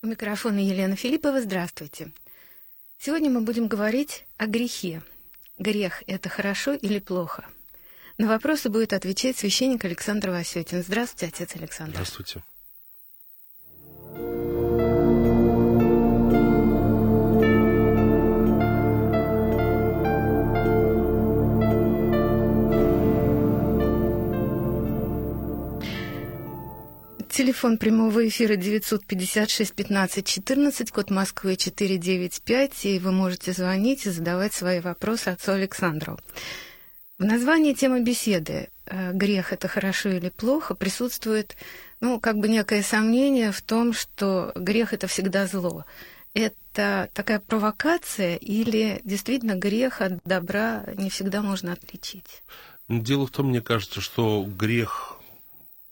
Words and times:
У 0.00 0.06
микрофона 0.06 0.60
Елена 0.60 0.94
Филиппова. 0.94 1.40
Здравствуйте. 1.40 2.12
Сегодня 2.98 3.30
мы 3.30 3.40
будем 3.40 3.66
говорить 3.66 4.26
о 4.36 4.46
грехе. 4.46 5.02
Грех– 5.58 6.04
это 6.06 6.28
хорошо 6.28 6.74
или 6.74 7.00
плохо? 7.00 7.44
На 8.16 8.28
вопросы 8.28 8.68
будет 8.68 8.92
отвечать 8.92 9.36
священник 9.36 9.84
Александр 9.84 10.30
Васютин. 10.30 10.84
Здравствуйте, 10.84 11.26
отец 11.26 11.56
Александр. 11.56 11.94
Здравствуйте. 11.94 12.44
Телефон 27.38 27.78
прямого 27.78 28.26
эфира 28.26 28.56
956 28.56 29.72
15 29.72 30.26
14, 30.26 30.90
код 30.90 31.10
Москвы 31.10 31.54
495, 31.54 32.84
и 32.86 32.98
вы 32.98 33.12
можете 33.12 33.52
звонить 33.52 34.06
и 34.06 34.10
задавать 34.10 34.52
свои 34.52 34.80
вопросы 34.80 35.28
отцу 35.28 35.52
Александру. 35.52 36.18
В 37.16 37.24
названии 37.24 37.74
темы 37.74 38.02
беседы 38.02 38.70
э, 38.86 39.12
«Грех– 39.12 39.52
это 39.52 39.68
хорошо 39.68 40.08
или 40.08 40.30
плохо» 40.30 40.74
присутствует, 40.74 41.56
ну, 42.00 42.18
как 42.18 42.38
бы 42.38 42.48
некое 42.48 42.82
сомнение 42.82 43.52
в 43.52 43.62
том, 43.62 43.92
что 43.92 44.50
грех– 44.56 44.92
это 44.92 45.06
всегда 45.06 45.46
зло. 45.46 45.84
Это 46.34 47.08
такая 47.14 47.38
провокация 47.38 48.34
или 48.34 49.00
действительно 49.04 49.54
грех 49.54 50.00
от 50.00 50.14
добра 50.24 50.86
не 50.96 51.08
всегда 51.08 51.42
можно 51.42 51.74
отличить? 51.74 52.42
Дело 52.88 53.28
в 53.28 53.30
том, 53.30 53.50
мне 53.50 53.60
кажется, 53.60 54.00
что 54.00 54.44
грех 54.44 55.17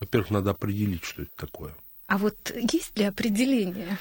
во-первых, 0.00 0.30
надо 0.30 0.50
определить, 0.50 1.04
что 1.04 1.22
это 1.22 1.32
такое. 1.36 1.74
А 2.06 2.18
вот 2.18 2.52
есть 2.54 2.96
ли 2.98 3.04
определение? 3.04 3.98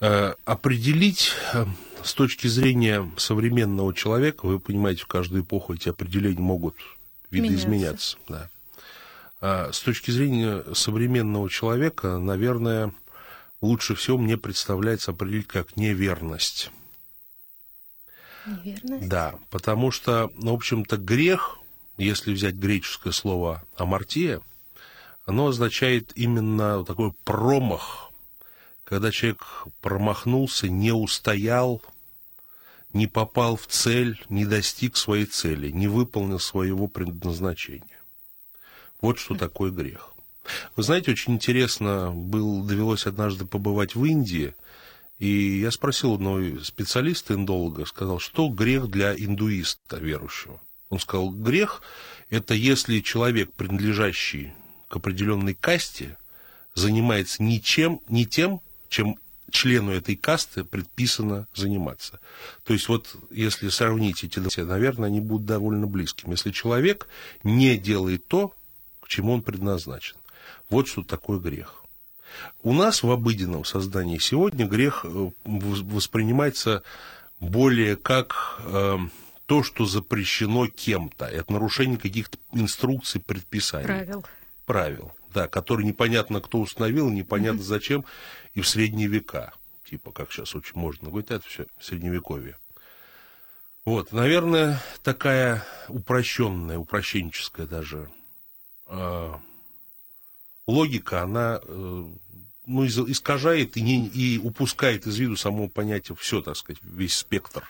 Э, 0.00 0.34
определить 0.44 1.32
э, 1.54 1.66
с 2.04 2.14
точки 2.14 2.46
зрения 2.46 3.10
современного 3.16 3.92
человека, 3.92 4.46
вы 4.46 4.60
понимаете, 4.60 5.02
в 5.02 5.06
каждую 5.06 5.42
эпоху 5.42 5.74
эти 5.74 5.88
определения 5.88 6.40
могут 6.40 6.76
видоизменяться. 7.30 8.16
Да. 8.28 8.48
А 9.40 9.72
с 9.72 9.80
точки 9.80 10.10
зрения 10.10 10.64
современного 10.72 11.50
человека, 11.50 12.18
наверное, 12.18 12.92
лучше 13.60 13.94
всего 13.94 14.18
мне 14.18 14.36
представляется 14.36 15.12
определить 15.12 15.46
как 15.46 15.76
неверность. 15.76 16.70
Неверность? 18.46 19.08
Да, 19.08 19.34
потому 19.50 19.90
что, 19.90 20.30
ну, 20.36 20.52
в 20.52 20.54
общем-то, 20.54 20.96
грех, 20.96 21.58
если 21.96 22.32
взять 22.32 22.54
греческое 22.54 23.12
слово 23.12 23.64
«амартия», 23.76 24.40
оно 25.28 25.48
означает 25.48 26.12
именно 26.14 26.82
такой 26.86 27.12
промах, 27.24 28.10
когда 28.84 29.10
человек 29.10 29.44
промахнулся, 29.82 30.70
не 30.70 30.90
устоял, 30.90 31.82
не 32.94 33.06
попал 33.06 33.56
в 33.56 33.66
цель, 33.66 34.18
не 34.30 34.46
достиг 34.46 34.96
своей 34.96 35.26
цели, 35.26 35.70
не 35.70 35.86
выполнил 35.86 36.40
своего 36.40 36.88
предназначения. 36.88 38.00
Вот 39.02 39.18
что 39.18 39.34
такое 39.34 39.70
грех. 39.70 40.14
Вы 40.76 40.82
знаете, 40.82 41.10
очень 41.10 41.34
интересно, 41.34 42.10
был, 42.10 42.62
довелось 42.62 43.06
однажды 43.06 43.44
побывать 43.44 43.94
в 43.94 44.02
Индии, 44.06 44.54
и 45.18 45.60
я 45.60 45.70
спросил 45.70 46.14
одного 46.14 46.58
специалиста, 46.60 47.34
индолога, 47.34 47.84
сказал, 47.84 48.18
что 48.18 48.48
грех 48.48 48.88
для 48.88 49.14
индуиста 49.14 49.98
верующего. 49.98 50.58
Он 50.88 50.98
сказал, 50.98 51.28
грех– 51.28 51.82
это 52.30 52.54
если 52.54 53.00
человек, 53.00 53.52
принадлежащий 53.52 54.54
к 54.88 54.96
определенной 54.96 55.54
касте 55.54 56.16
занимается 56.74 57.42
ничем, 57.42 58.00
не 58.08 58.26
тем, 58.26 58.60
чем 58.88 59.18
члену 59.50 59.92
этой 59.92 60.16
касты 60.16 60.64
предписано 60.64 61.46
заниматься. 61.54 62.20
То 62.64 62.72
есть 62.72 62.88
вот 62.88 63.16
если 63.30 63.68
сравнить 63.68 64.24
эти 64.24 64.38
два, 64.38 64.64
наверное, 64.64 65.08
они 65.08 65.20
будут 65.20 65.46
довольно 65.46 65.86
близкими. 65.86 66.32
Если 66.32 66.50
человек 66.50 67.08
не 67.42 67.76
делает 67.76 68.26
то, 68.28 68.52
к 69.00 69.08
чему 69.08 69.32
он 69.32 69.42
предназначен. 69.42 70.16
Вот 70.68 70.88
что 70.88 71.02
такое 71.02 71.38
грех. 71.38 71.82
У 72.62 72.72
нас 72.74 73.02
в 73.02 73.10
обыденном 73.10 73.64
создании 73.64 74.18
сегодня 74.18 74.66
грех 74.66 75.04
э, 75.04 75.30
воспринимается 75.44 76.82
более 77.40 77.96
как 77.96 78.60
э, 78.64 78.98
то, 79.46 79.62
что 79.62 79.86
запрещено 79.86 80.66
кем-то. 80.66 81.24
Это 81.24 81.52
нарушение 81.52 81.96
каких-то 81.96 82.36
инструкций, 82.52 83.20
предписаний. 83.20 83.86
Правил 83.86 84.24
правил, 84.68 85.12
да, 85.32 85.48
которые 85.48 85.86
непонятно 85.86 86.42
кто 86.42 86.60
установил, 86.60 87.08
непонятно 87.08 87.62
зачем, 87.62 88.04
и 88.52 88.60
в 88.60 88.68
средние 88.68 89.08
века, 89.08 89.54
типа, 89.88 90.12
как 90.12 90.30
сейчас 90.30 90.54
очень 90.54 90.78
можно 90.78 91.08
говорить, 91.08 91.30
это 91.30 91.48
все 91.48 91.66
средневековье. 91.80 92.58
Вот, 93.86 94.12
наверное, 94.12 94.78
такая 95.02 95.64
упрощенная, 95.88 96.76
упрощенческая 96.76 97.66
даже 97.66 98.10
э, 98.88 99.32
логика, 100.66 101.22
она 101.22 101.60
э, 101.62 102.04
ну, 102.66 102.86
искажает 102.86 103.78
и, 103.78 103.80
не, 103.80 104.06
и 104.06 104.36
упускает 104.36 105.06
из 105.06 105.16
виду 105.16 105.36
само 105.36 105.70
понятие, 105.70 106.14
все, 106.16 106.42
так 106.42 106.56
сказать, 106.56 106.82
весь 106.82 107.16
спектр 107.16 107.66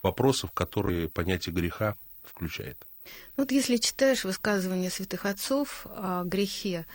вопросов, 0.00 0.52
которые 0.52 1.08
понятие 1.08 1.52
греха 1.52 1.96
включает. 2.22 2.86
Ну, 3.36 3.44
вот 3.44 3.52
если 3.52 3.76
читаешь 3.76 4.24
высказывания 4.24 4.90
святых 4.90 5.26
отцов 5.26 5.86
о 5.90 6.24
грехе, 6.24 6.86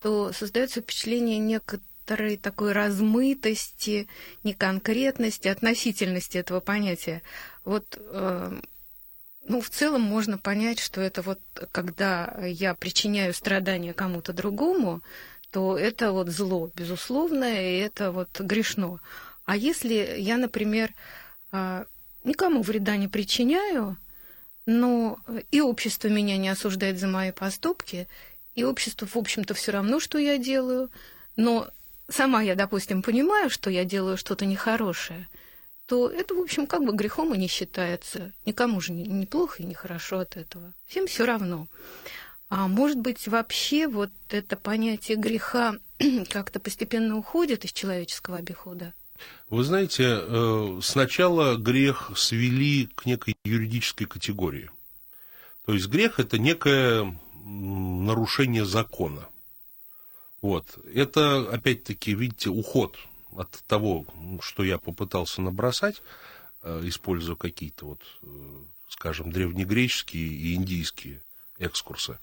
то 0.00 0.32
создается 0.32 0.80
впечатление 0.80 1.38
некоторой 1.38 2.36
такой 2.36 2.72
размытости, 2.72 4.08
неконкретности, 4.44 5.48
относительности 5.48 6.38
этого 6.38 6.60
понятия. 6.60 7.22
Вот, 7.64 7.98
э, 7.98 8.60
ну, 9.48 9.60
в 9.60 9.70
целом 9.70 10.02
можно 10.02 10.38
понять, 10.38 10.78
что 10.78 11.00
это 11.00 11.22
вот, 11.22 11.40
когда 11.72 12.36
я 12.42 12.74
причиняю 12.74 13.34
страдания 13.34 13.94
кому-то 13.94 14.32
другому, 14.32 15.02
то 15.50 15.78
это 15.78 16.12
вот 16.12 16.28
зло, 16.28 16.70
безусловно, 16.74 17.44
и 17.44 17.78
это 17.78 18.12
вот 18.12 18.40
грешно. 18.40 19.00
А 19.44 19.56
если 19.56 20.16
я, 20.18 20.36
например, 20.36 20.92
э, 21.52 21.84
никому 22.24 22.62
вреда 22.62 22.96
не 22.96 23.08
причиняю, 23.08 23.96
но 24.66 25.18
э, 25.26 25.42
и 25.50 25.60
общество 25.60 26.08
меня 26.08 26.36
не 26.36 26.48
осуждает 26.48 26.98
за 26.98 27.06
мои 27.06 27.32
поступки, 27.32 28.08
и 28.54 28.64
общество, 28.64 29.06
в 29.06 29.16
общем-то, 29.16 29.54
все 29.54 29.72
равно, 29.72 30.00
что 30.00 30.18
я 30.18 30.38
делаю, 30.38 30.90
но 31.36 31.70
сама 32.08 32.42
я, 32.42 32.54
допустим, 32.54 33.02
понимаю, 33.02 33.50
что 33.50 33.70
я 33.70 33.84
делаю 33.84 34.16
что-то 34.16 34.44
нехорошее, 34.44 35.28
то 35.86 36.08
это, 36.08 36.34
в 36.34 36.40
общем, 36.40 36.66
как 36.66 36.84
бы 36.84 36.92
грехом 36.92 37.32
и 37.32 37.38
не 37.38 37.46
считается. 37.46 38.32
Никому 38.44 38.80
же 38.80 38.92
не, 38.92 39.26
плохо 39.26 39.62
и 39.62 39.66
не 39.66 39.74
хорошо 39.74 40.18
от 40.18 40.36
этого. 40.36 40.72
Всем 40.86 41.06
все 41.06 41.24
равно. 41.24 41.68
А 42.48 42.66
может 42.66 42.98
быть, 42.98 43.28
вообще 43.28 43.86
вот 43.86 44.10
это 44.30 44.56
понятие 44.56 45.16
греха 45.16 45.76
как-то 46.30 46.58
постепенно 46.58 47.16
уходит 47.16 47.64
из 47.64 47.72
человеческого 47.72 48.38
обихода? 48.38 48.94
Вы 49.48 49.62
знаете, 49.64 50.04
э, 50.20 50.80
сначала 50.82 51.56
грех 51.56 52.10
свели 52.16 52.88
к 52.94 53.06
некой 53.06 53.36
юридической 53.44 54.06
категории. 54.06 54.70
То 55.66 55.74
есть 55.74 55.86
грех– 55.88 56.18
это 56.20 56.38
некое 56.38 57.18
нарушение 57.44 58.64
закона. 58.64 59.28
Вот. 60.42 60.78
Это, 60.92 61.48
опять-таки, 61.50 62.14
видите, 62.14 62.50
уход 62.50 62.96
от 63.36 63.50
того, 63.66 64.06
что 64.40 64.64
я 64.64 64.78
попытался 64.78 65.42
набросать, 65.42 66.02
э, 66.62 66.82
используя 66.84 67.36
какие-то, 67.36 67.86
вот, 67.86 68.00
э, 68.22 68.26
скажем, 68.88 69.30
древнегреческие 69.30 70.26
и 70.26 70.54
индийские 70.54 71.22
экскурсы. 71.58 72.18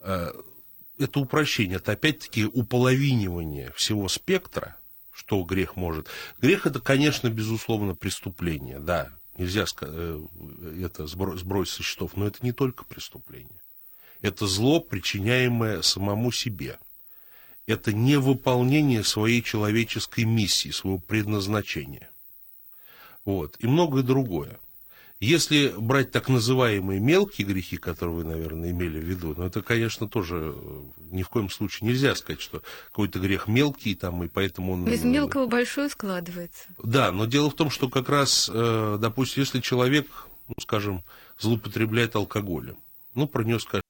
Это 0.00 1.18
упрощение, 1.18 1.76
это 1.76 1.92
опять-таки 1.92 2.44
уполовинивание 2.44 3.72
всего 3.72 4.08
спектра 4.08 4.79
что 5.20 5.42
грех 5.42 5.76
может. 5.76 6.08
Грех 6.40 6.66
это, 6.66 6.80
конечно, 6.80 7.28
безусловно, 7.28 7.94
преступление, 7.94 8.78
да, 8.78 9.10
нельзя 9.36 9.66
э, 9.82 10.26
это 10.82 11.06
сбросить 11.06 11.74
со 11.74 11.82
счетов, 11.82 12.16
но 12.16 12.26
это 12.26 12.38
не 12.40 12.52
только 12.52 12.86
преступление. 12.86 13.60
Это 14.22 14.46
зло, 14.46 14.80
причиняемое 14.80 15.82
самому 15.82 16.32
себе. 16.32 16.78
Это 17.66 17.92
невыполнение 17.92 19.04
своей 19.04 19.42
человеческой 19.42 20.24
миссии, 20.24 20.70
своего 20.70 20.98
предназначения. 20.98 22.10
Вот. 23.26 23.56
И 23.58 23.66
многое 23.66 24.02
другое. 24.02 24.58
Если 25.20 25.74
брать 25.76 26.12
так 26.12 26.30
называемые 26.30 26.98
мелкие 26.98 27.46
грехи, 27.46 27.76
которые 27.76 28.16
вы, 28.16 28.24
наверное, 28.24 28.70
имели 28.70 28.98
в 28.98 29.04
виду, 29.04 29.34
ну, 29.36 29.44
это, 29.44 29.60
конечно, 29.60 30.08
тоже 30.08 30.54
э, 30.56 30.82
ни 31.10 31.22
в 31.22 31.28
коем 31.28 31.50
случае 31.50 31.90
нельзя 31.90 32.14
сказать, 32.14 32.40
что 32.40 32.62
какой-то 32.86 33.18
грех 33.18 33.46
мелкий, 33.46 33.94
там, 33.94 34.24
и 34.24 34.28
поэтому 34.28 34.72
он... 34.72 34.88
Из 34.88 35.04
мелкого 35.04 35.46
большое 35.46 35.90
складывается. 35.90 36.64
Да, 36.82 37.12
но 37.12 37.26
дело 37.26 37.50
в 37.50 37.54
том, 37.54 37.68
что 37.68 37.90
как 37.90 38.08
раз, 38.08 38.50
э, 38.50 38.96
допустим, 38.98 39.42
если 39.42 39.60
человек, 39.60 40.06
ну, 40.48 40.54
скажем, 40.58 41.04
злоупотребляет 41.38 42.16
алкоголем, 42.16 42.78
ну, 43.12 43.28
про 43.28 43.42
скажешь, 43.58 43.82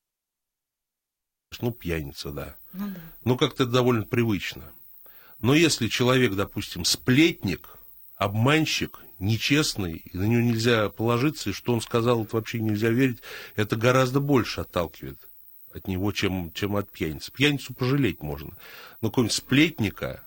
ну, 1.61 1.71
пьяница, 1.71 2.33
да. 2.33 2.57
Ну, 2.73 2.89
да. 2.89 3.01
Ну, 3.25 3.37
как-то 3.37 3.63
это 3.63 3.73
довольно 3.73 4.05
привычно. 4.05 4.73
Но 5.41 5.55
если 5.55 5.87
человек, 5.87 6.35
допустим, 6.35 6.85
сплетник, 6.85 7.79
обманщик, 8.17 8.99
нечестный, 9.21 10.03
и 10.13 10.17
на 10.17 10.25
него 10.25 10.41
нельзя 10.41 10.89
положиться, 10.89 11.51
и 11.51 11.53
что 11.53 11.73
он 11.73 11.81
сказал, 11.81 12.25
это 12.25 12.37
вообще 12.37 12.61
нельзя 12.61 12.89
верить, 12.91 13.19
это 13.57 13.77
гораздо 13.77 14.21
больше 14.21 14.63
отталкивает 14.63 15.19
от 15.73 15.87
него, 15.87 16.11
чем, 16.13 16.53
чем 16.53 16.77
от 16.77 16.91
пьяницы. 16.91 17.31
Пьяницу 17.31 17.75
пожалеть 17.75 18.23
можно. 18.23 18.51
Но 19.01 19.11
какого-нибудь 19.11 19.37
сплетника, 19.37 20.25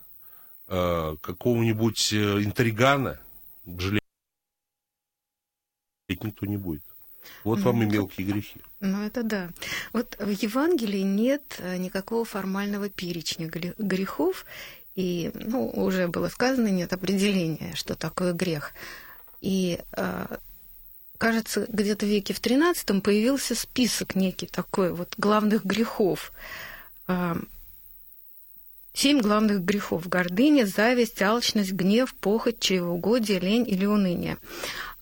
э, 0.68 1.18
какого-нибудь 1.22 2.14
э, 2.14 2.44
интригана 2.44 3.20
жалеть 3.66 4.02
никто 6.10 6.46
не 6.46 6.58
будет. 6.58 6.84
Вот 7.44 7.60
вам 7.60 7.84
и 7.84 7.86
мелкие 7.86 8.28
грехи. 8.28 8.62
Ну, 8.80 9.02
это 9.04 9.24
да. 9.24 9.50
Вот 9.94 10.18
в 10.20 10.30
Евангелии 10.30 11.00
нет 11.00 11.56
э, 11.60 11.78
никакого 11.78 12.26
формального 12.26 12.90
перечня 12.90 13.48
грехов, 13.48 14.46
и, 14.96 15.32
ну, 15.34 15.70
уже 15.70 16.08
было 16.08 16.30
сказано, 16.30 16.68
нет 16.68 16.94
определения, 16.94 17.74
что 17.76 17.96
такое 17.96 18.34
грех. 18.34 18.74
И 19.42 19.80
э, 19.98 20.26
кажется, 21.18 21.66
где-то 21.68 22.06
в 22.06 22.10
веке 22.10 22.34
в 22.34 22.42
XIII 22.42 23.02
появился 23.02 23.56
список 23.56 24.16
некий 24.16 24.48
такой 24.48 24.94
вот 24.94 25.16
главных 25.18 25.66
грехов. 25.66 26.32
Э, 27.08 27.36
семь 28.94 29.20
главных 29.20 29.62
грехов. 29.62 30.08
Гордыня, 30.08 30.66
зависть, 30.66 31.22
алчность, 31.22 31.72
гнев, 31.72 32.14
похоть, 32.14 32.60
чревоугодие, 32.60 33.40
лень 33.40 33.68
или 33.68 33.86
уныние. 33.86 34.38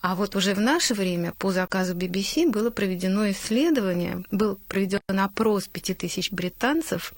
А 0.01 0.15
вот 0.15 0.35
уже 0.35 0.55
в 0.55 0.59
наше 0.59 0.95
время 0.95 1.33
по 1.37 1.51
заказу 1.51 1.95
BBC 1.95 2.49
было 2.49 2.71
проведено 2.71 3.29
исследование, 3.29 4.23
был 4.31 4.57
проведен 4.67 5.01
опрос 5.19 5.67
5000 5.67 6.31
британцев, 6.31 7.13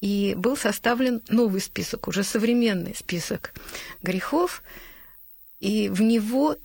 и 0.00 0.34
был 0.36 0.56
составлен 0.56 1.22
новый 1.28 1.60
список, 1.60 2.08
уже 2.08 2.22
современный 2.22 2.94
список 2.94 3.52
грехов, 4.02 4.62
и 5.60 5.88
в 5.88 6.02
него 6.02 6.56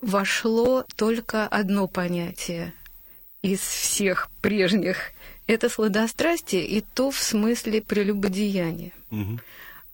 вошло 0.00 0.84
только 0.96 1.46
одно 1.46 1.86
понятие 1.86 2.72
из 3.42 3.60
всех 3.60 4.30
прежних. 4.40 5.12
Это 5.46 5.68
сладострастие, 5.68 6.66
и 6.66 6.80
то 6.80 7.10
в 7.10 7.18
смысле 7.18 7.82
прелюбодеяния. 7.82 8.92
Угу. 9.10 9.40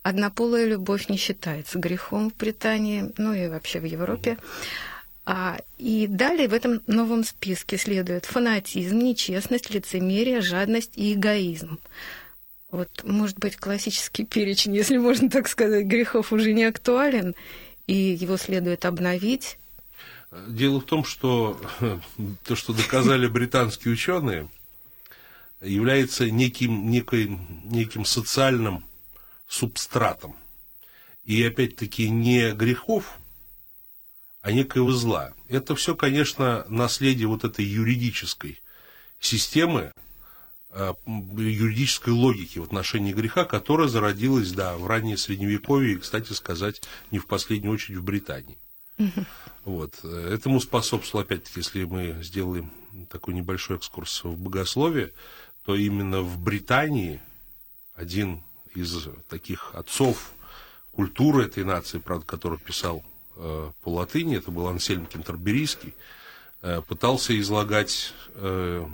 Однополая 0.03 0.67
любовь 0.67 1.09
не 1.09 1.17
считается 1.17 1.79
грехом 1.79 2.31
в 2.31 2.37
Британии, 2.37 3.13
ну 3.17 3.33
и 3.33 3.49
вообще 3.49 3.81
в 3.81 3.85
Европе. 3.85 4.33
Угу. 4.33 4.41
А, 5.31 5.59
и 5.77 6.07
далее 6.07 6.49
в 6.49 6.55
этом 6.55 6.81
новом 6.87 7.23
списке 7.23 7.77
следует 7.77 8.25
фанатизм, 8.25 8.97
нечестность, 8.97 9.69
лицемерие, 9.69 10.41
жадность 10.41 10.93
и 10.97 11.13
эгоизм. 11.13 11.79
Вот, 12.71 12.89
может 13.05 13.39
быть, 13.39 13.57
классический 13.57 14.25
перечень, 14.25 14.75
если 14.77 14.97
можно 14.99 15.31
так 15.31 15.49
сказать, 15.49 15.87
грехов 15.87 16.33
уже 16.33 16.53
не 16.53 16.65
актуален, 16.65 17.35
и 17.87 17.95
его 17.95 18.37
следует 18.37 18.85
обновить. 18.85 19.59
Дело 20.47 20.81
в 20.81 20.85
том, 20.85 21.05
что 21.05 21.61
то, 22.45 22.57
что 22.57 22.73
доказали 22.73 23.27
британские 23.27 23.95
ученые, 23.95 24.49
является 25.61 26.31
неким, 26.31 26.91
некой, 26.91 27.39
неким 27.65 28.05
социальным 28.05 28.85
субстратом. 29.49 30.37
И 31.25 31.43
опять-таки 31.43 32.09
не 32.09 32.53
грехов, 32.53 33.19
а 34.41 34.53
некоего 34.53 34.93
зла. 34.93 35.33
Это 35.49 35.75
все, 35.75 35.95
конечно, 35.97 36.65
наследие 36.69 37.27
вот 37.27 37.45
этой 37.45 37.65
юридической 37.65 38.61
системы, 39.21 39.93
юридической 41.07 42.11
логики 42.11 42.59
в 42.59 42.65
отношении 42.65 43.13
греха, 43.13 43.45
которая 43.45 43.89
зародилась, 43.89 44.53
да, 44.53 44.77
в 44.77 44.87
раннее 44.87 45.17
Средневековье, 45.17 45.95
и, 45.95 45.99
кстати 45.99 46.33
сказать, 46.33 46.83
не 47.11 47.19
в 47.19 47.27
последнюю 47.27 47.75
очередь 47.75 47.99
в 47.99 48.05
Британии. 48.05 48.59
Вот. 49.65 50.03
Этому 50.05 50.61
способствовало, 50.61 51.25
опять-таки, 51.25 51.61
если 51.61 51.85
мы 51.85 52.19
сделаем 52.23 52.71
такой 53.11 53.35
небольшой 53.35 53.77
экскурс 53.77 54.25
в 54.25 54.37
богословие, 54.39 55.13
то 55.65 55.75
именно 55.75 56.23
в 56.23 56.39
Британии 56.43 57.21
один 57.95 58.43
из 58.75 59.09
таких 59.29 59.75
отцов 59.75 60.33
культуры 60.93 61.45
этой 61.45 61.65
нации, 61.65 61.99
правда, 61.99 62.27
который 62.27 62.59
писал 62.59 63.05
э, 63.37 63.71
по 63.83 63.89
латыни, 63.89 64.37
это 64.37 64.51
был 64.51 64.67
Ансельм 64.69 65.07
Кентерберийский, 65.07 65.95
э, 66.63 66.81
пытался 66.83 67.39
излагать 67.39 68.15
э, 68.35 68.87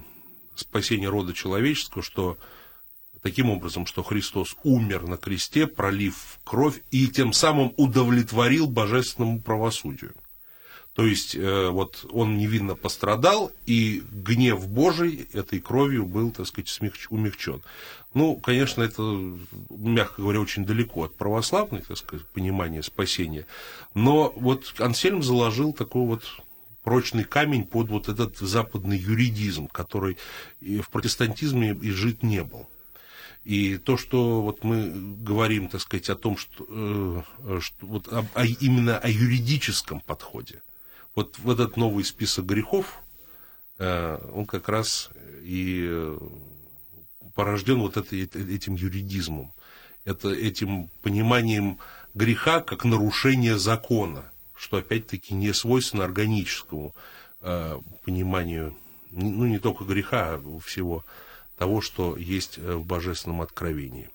спасения 0.56 1.08
рода 1.08 1.32
человеческого, 1.32 2.02
что 2.02 2.38
таким 3.22 3.50
образом, 3.50 3.86
что 3.86 4.02
Христос 4.02 4.56
умер 4.64 5.06
на 5.06 5.16
кресте, 5.16 5.66
пролив 5.66 6.38
кровь, 6.44 6.80
и 6.90 7.08
тем 7.08 7.32
самым 7.32 7.72
удовлетворил 7.76 8.66
божественному 8.66 9.40
правосудию. 9.40 10.12
То 10.94 11.04
есть, 11.04 11.34
э, 11.34 11.68
вот 11.70 12.06
он 12.12 12.38
невинно 12.38 12.76
пострадал, 12.76 13.50
и 13.66 14.02
гнев 14.12 14.68
Божий 14.68 15.28
этой 15.32 15.58
кровью 15.58 16.06
был, 16.06 16.30
так 16.30 16.46
сказать, 16.46 16.70
умягчен. 17.10 17.62
Ну, 18.14 18.36
конечно, 18.36 18.80
это, 18.82 19.02
мягко 19.70 20.22
говоря, 20.22 20.40
очень 20.40 20.64
далеко 20.64 21.04
от 21.04 21.16
православной, 21.16 21.82
так 21.82 21.98
сказать, 21.98 22.24
понимания 22.28 22.82
спасения. 22.82 23.44
Но 23.94 24.32
вот 24.36 24.72
Ансельм 24.78 25.20
заложил 25.24 25.72
такой 25.72 26.06
вот 26.06 26.22
прочный 26.84 27.24
камень 27.24 27.66
под 27.66 27.88
вот 27.88 28.08
этот 28.08 28.36
западный 28.36 28.98
юридизм, 28.98 29.66
который 29.68 30.18
в 30.60 30.88
протестантизме 30.90 31.74
и 31.74 31.90
жить 31.90 32.22
не 32.22 32.44
был. 32.44 32.68
И 33.42 33.76
то, 33.78 33.96
что 33.96 34.42
вот 34.42 34.64
мы 34.64 34.92
говорим, 35.20 35.68
так 35.68 35.80
сказать, 35.80 36.08
о 36.08 36.14
том, 36.14 36.36
что, 36.38 36.64
э, 36.68 37.60
что 37.60 37.86
вот 37.86 38.08
о, 38.08 38.26
о, 38.34 38.44
именно 38.46 38.98
о 38.98 39.08
юридическом 39.08 40.00
подходе, 40.00 40.62
вот 41.14 41.38
в 41.38 41.50
этот 41.50 41.76
новый 41.76 42.04
список 42.04 42.46
грехов, 42.46 43.02
э, 43.78 44.18
он 44.32 44.46
как 44.46 44.68
раз 44.68 45.10
и 45.42 46.16
порожден 47.34 47.80
вот 47.80 47.96
это, 47.98 48.16
этим 48.16 48.76
юридизмом, 48.76 49.52
это, 50.04 50.30
этим 50.30 50.88
пониманием 51.02 51.78
греха 52.14 52.60
как 52.60 52.84
нарушение 52.84 53.58
закона 53.58 54.30
что 54.56 54.78
опять-таки 54.78 55.34
не 55.34 55.52
свойственно 55.52 56.04
органическому 56.04 56.94
э, 57.40 57.78
пониманию, 58.04 58.74
ну 59.10 59.46
не 59.46 59.58
только 59.58 59.84
греха, 59.84 60.34
а 60.34 60.60
всего 60.60 61.04
того, 61.58 61.80
что 61.80 62.16
есть 62.16 62.58
э, 62.58 62.74
в 62.74 62.84
божественном 62.84 63.42
откровении. 63.42 64.10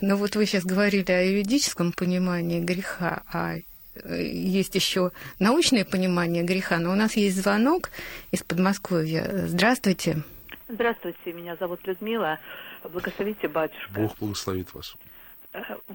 Ну 0.00 0.16
вот 0.16 0.36
вы 0.36 0.46
сейчас 0.46 0.64
говорили 0.64 1.10
о 1.10 1.22
юридическом 1.22 1.92
понимании 1.92 2.60
греха, 2.60 3.22
а 3.32 3.56
э, 3.56 4.24
есть 4.24 4.74
еще 4.74 5.10
научное 5.38 5.84
понимание 5.84 6.42
греха, 6.42 6.78
но 6.78 6.92
у 6.92 6.94
нас 6.94 7.16
есть 7.16 7.36
звонок 7.36 7.90
из 8.30 8.42
Подмосковья. 8.42 9.46
Здравствуйте. 9.46 10.22
Здравствуйте, 10.68 11.32
меня 11.32 11.56
зовут 11.56 11.80
Людмила. 11.86 12.38
Благословите, 12.84 13.48
батюшка. 13.48 13.92
Бог 13.92 14.16
благословит 14.18 14.72
вас. 14.74 14.96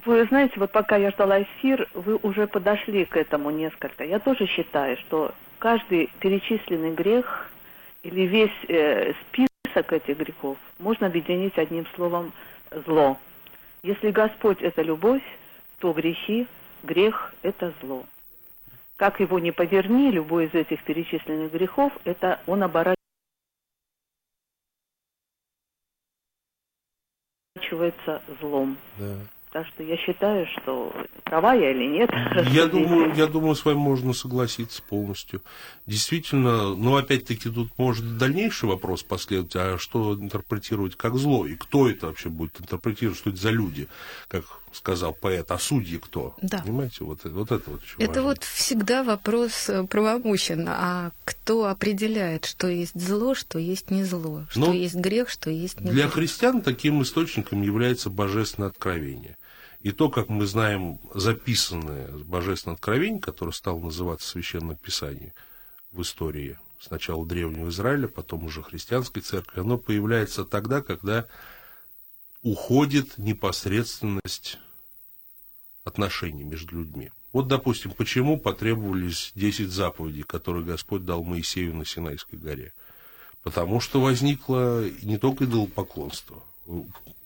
Вы 0.04 0.24
знаете, 0.26 0.54
вот 0.60 0.70
пока 0.70 0.96
я 0.96 1.10
ждала 1.10 1.42
эфир, 1.42 1.88
вы 1.94 2.16
уже 2.22 2.46
подошли 2.46 3.04
к 3.04 3.16
этому 3.16 3.50
несколько. 3.50 4.04
Я 4.04 4.20
тоже 4.20 4.46
считаю, 4.46 4.96
что 4.98 5.34
каждый 5.58 6.10
перечисленный 6.20 6.94
грех 6.94 7.50
или 8.04 8.22
весь 8.22 8.64
э, 8.68 9.14
список 9.22 9.92
этих 9.92 10.16
грехов 10.16 10.56
можно 10.78 11.08
объединить 11.08 11.58
одним 11.58 11.86
словом 11.96 12.32
зло. 12.86 13.18
Если 13.82 14.12
Господь 14.12 14.62
это 14.62 14.82
любовь, 14.82 15.22
то 15.80 15.92
грехи, 15.92 16.46
грех 16.84 17.34
это 17.42 17.72
зло. 17.80 18.04
Как 18.96 19.18
его 19.20 19.40
не 19.40 19.50
поверни, 19.50 20.10
любой 20.10 20.46
из 20.46 20.54
этих 20.54 20.84
перечисленных 20.84 21.52
грехов, 21.52 21.92
это 22.04 22.40
он 22.46 22.62
оборачивается 22.62 22.96
злом. 28.40 28.76
Да. 28.98 29.16
Так 29.52 29.66
что 29.68 29.82
я 29.82 29.96
считаю, 29.96 30.46
что 30.46 30.92
права 31.24 31.54
я 31.54 31.70
или 31.70 31.86
нет. 31.86 32.10
Я 32.52 32.66
думаю, 32.66 33.14
я 33.14 33.26
думаю, 33.26 33.54
с 33.54 33.64
вами 33.64 33.78
можно 33.78 34.12
согласиться 34.12 34.82
полностью. 34.82 35.42
Действительно, 35.86 36.74
ну, 36.74 36.96
опять-таки, 36.96 37.48
тут 37.48 37.70
может 37.78 38.18
дальнейший 38.18 38.68
вопрос 38.68 39.02
последовать, 39.02 39.56
а 39.56 39.78
что 39.78 40.14
интерпретировать 40.14 40.96
как 40.96 41.16
зло, 41.16 41.46
и 41.46 41.54
кто 41.54 41.88
это 41.88 42.08
вообще 42.08 42.28
будет 42.28 42.60
интерпретировать, 42.60 43.18
что 43.18 43.30
это 43.30 43.38
за 43.38 43.50
люди, 43.50 43.88
как 44.28 44.44
сказал 44.72 45.14
поэт, 45.14 45.50
а 45.50 45.58
судьи 45.58 45.98
кто? 45.98 46.34
Да. 46.42 46.58
Понимаете, 46.58 47.04
вот, 47.04 47.24
вот 47.24 47.50
это 47.50 47.70
вот 47.70 47.80
Это 47.96 48.06
важно. 48.08 48.22
вот 48.22 48.44
всегда 48.44 49.02
вопрос 49.02 49.70
э, 49.70 49.84
правомощен, 49.84 50.66
а 50.68 51.10
кто 51.24 51.64
определяет, 51.66 52.44
что 52.44 52.68
есть 52.68 53.00
зло, 53.00 53.34
что 53.34 53.58
есть 53.58 53.90
не 53.90 54.04
зло, 54.04 54.44
что 54.50 54.60
ну, 54.60 54.72
есть 54.74 54.94
грех, 54.94 55.30
что 55.30 55.48
есть 55.50 55.80
не 55.80 55.90
Для 55.90 56.02
грех? 56.04 56.14
христиан 56.14 56.60
таким 56.60 57.02
источником 57.02 57.62
является 57.62 58.10
божественное 58.10 58.68
откровение. 58.68 59.37
И 59.80 59.92
то, 59.92 60.10
как 60.10 60.28
мы 60.28 60.46
знаем, 60.46 60.98
записанное 61.14 62.10
Божественное 62.24 62.74
Откровение, 62.74 63.20
которое 63.20 63.52
стало 63.52 63.78
называться 63.78 64.28
Священное 64.28 64.76
Писание 64.76 65.34
в 65.92 66.02
истории 66.02 66.58
сначала 66.80 67.26
Древнего 67.26 67.68
Израиля, 67.68 68.08
потом 68.08 68.44
уже 68.44 68.62
христианской 68.62 69.22
церкви, 69.22 69.60
оно 69.60 69.78
появляется 69.78 70.44
тогда, 70.44 70.82
когда 70.82 71.26
уходит 72.42 73.18
непосредственность 73.18 74.58
отношений 75.84 76.44
между 76.44 76.78
людьми. 76.78 77.10
Вот, 77.32 77.46
допустим, 77.46 77.92
почему 77.92 78.38
потребовались 78.38 79.32
10 79.34 79.70
заповедей, 79.70 80.22
которые 80.22 80.64
Господь 80.64 81.04
дал 81.04 81.24
Моисею 81.24 81.74
на 81.74 81.84
Синайской 81.84 82.38
горе? 82.38 82.72
Потому 83.42 83.80
что 83.80 84.00
возникло 84.00 84.88
не 85.02 85.18
только 85.18 85.44
идолопоклонство, 85.44 86.42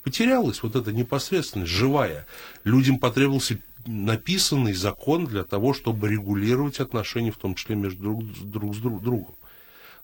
потерялась 0.03 0.63
вот 0.63 0.77
эта 0.77 0.93
непосредственность, 0.93 1.71
живая. 1.71 2.27
Людям 2.65 2.99
потребовался 2.99 3.59
написанный 3.87 4.75
закон 4.75 5.27
для 5.27 5.45
того, 5.45 5.75
чтобы 5.75 6.09
регулировать 6.09 6.81
отношения, 6.81 7.33
в 7.33 7.39
том 7.39 7.55
числе 7.55 7.75
между 7.77 8.03
друг, 8.03 8.25
друг 8.25 8.75
с 8.75 8.79
друг, 8.79 9.03
другом. 9.03 9.35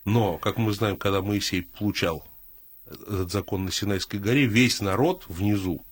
Но, 0.05 0.39
как 0.39 0.57
мы 0.57 0.73
знаем, 0.73 0.97
когда 0.97 1.23
Моисей 1.23 1.63
получал 1.63 2.27
этот 2.87 3.31
закон 3.31 3.65
на 3.65 3.73
Синайской 3.73 4.19
горе, 4.19 4.47
весь 4.47 4.81
народ 4.81 5.25
внизу 5.29 5.85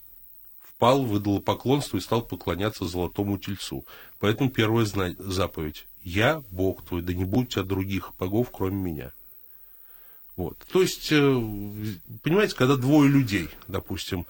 впал 0.77 1.05
в 1.05 1.19
идолопоклонство 1.19 1.97
и 1.97 2.01
стал 2.01 2.23
поклоняться 2.23 2.87
золотому 2.87 3.39
тельцу. 3.39 3.87
Поэтому 4.19 4.51
первая 4.51 4.87
заповедь– 4.87 5.87
«Я 6.07 6.45
Бог 6.53 6.85
твой, 6.85 7.03
да 7.03 7.13
не 7.13 7.25
будет 7.25 7.49
у 7.49 7.51
тебя 7.53 7.63
других 7.65 8.13
богов, 8.17 8.51
кроме 8.53 8.77
меня». 8.77 9.13
Вот. 10.37 10.59
То 10.71 10.83
есть, 10.83 11.11
э, 11.11 11.43
понимаете, 12.23 12.55
когда 12.55 12.77
двое 12.77 13.11
людей, 13.11 13.49
допустим, 13.69 14.27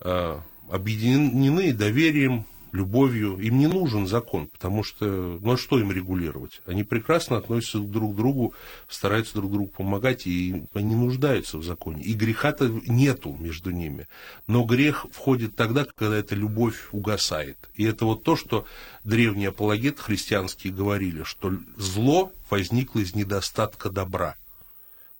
э, 0.00 0.38
объединены 0.68 1.72
доверием, 1.72 2.46
любовью, 2.72 3.36
им 3.38 3.58
не 3.58 3.66
нужен 3.66 4.06
закон, 4.06 4.46
потому 4.46 4.82
что, 4.82 5.04
ну 5.40 5.52
а 5.52 5.56
что 5.56 5.78
им 5.78 5.90
регулировать? 5.90 6.60
Они 6.66 6.84
прекрасно 6.84 7.36
относятся 7.36 7.78
друг 7.78 8.14
к 8.14 8.16
другу, 8.16 8.54
стараются 8.88 9.34
друг 9.34 9.52
другу 9.52 9.72
помогать, 9.76 10.26
и 10.26 10.64
они 10.74 10.94
нуждаются 10.94 11.58
в 11.58 11.64
законе. 11.64 12.02
И 12.02 12.12
греха-то 12.12 12.68
нету 12.86 13.36
между 13.38 13.70
ними. 13.70 14.06
Но 14.46 14.64
грех 14.64 15.06
входит 15.12 15.56
тогда, 15.56 15.84
когда 15.84 16.16
эта 16.16 16.34
любовь 16.34 16.88
угасает. 16.92 17.58
И 17.74 17.84
это 17.84 18.04
вот 18.04 18.22
то, 18.22 18.36
что 18.36 18.66
древние 19.04 19.48
апологеты 19.48 20.00
христианские 20.02 20.72
говорили, 20.72 21.22
что 21.24 21.52
зло 21.76 22.32
возникло 22.50 23.00
из 23.00 23.14
недостатка 23.14 23.90
добра. 23.90 24.36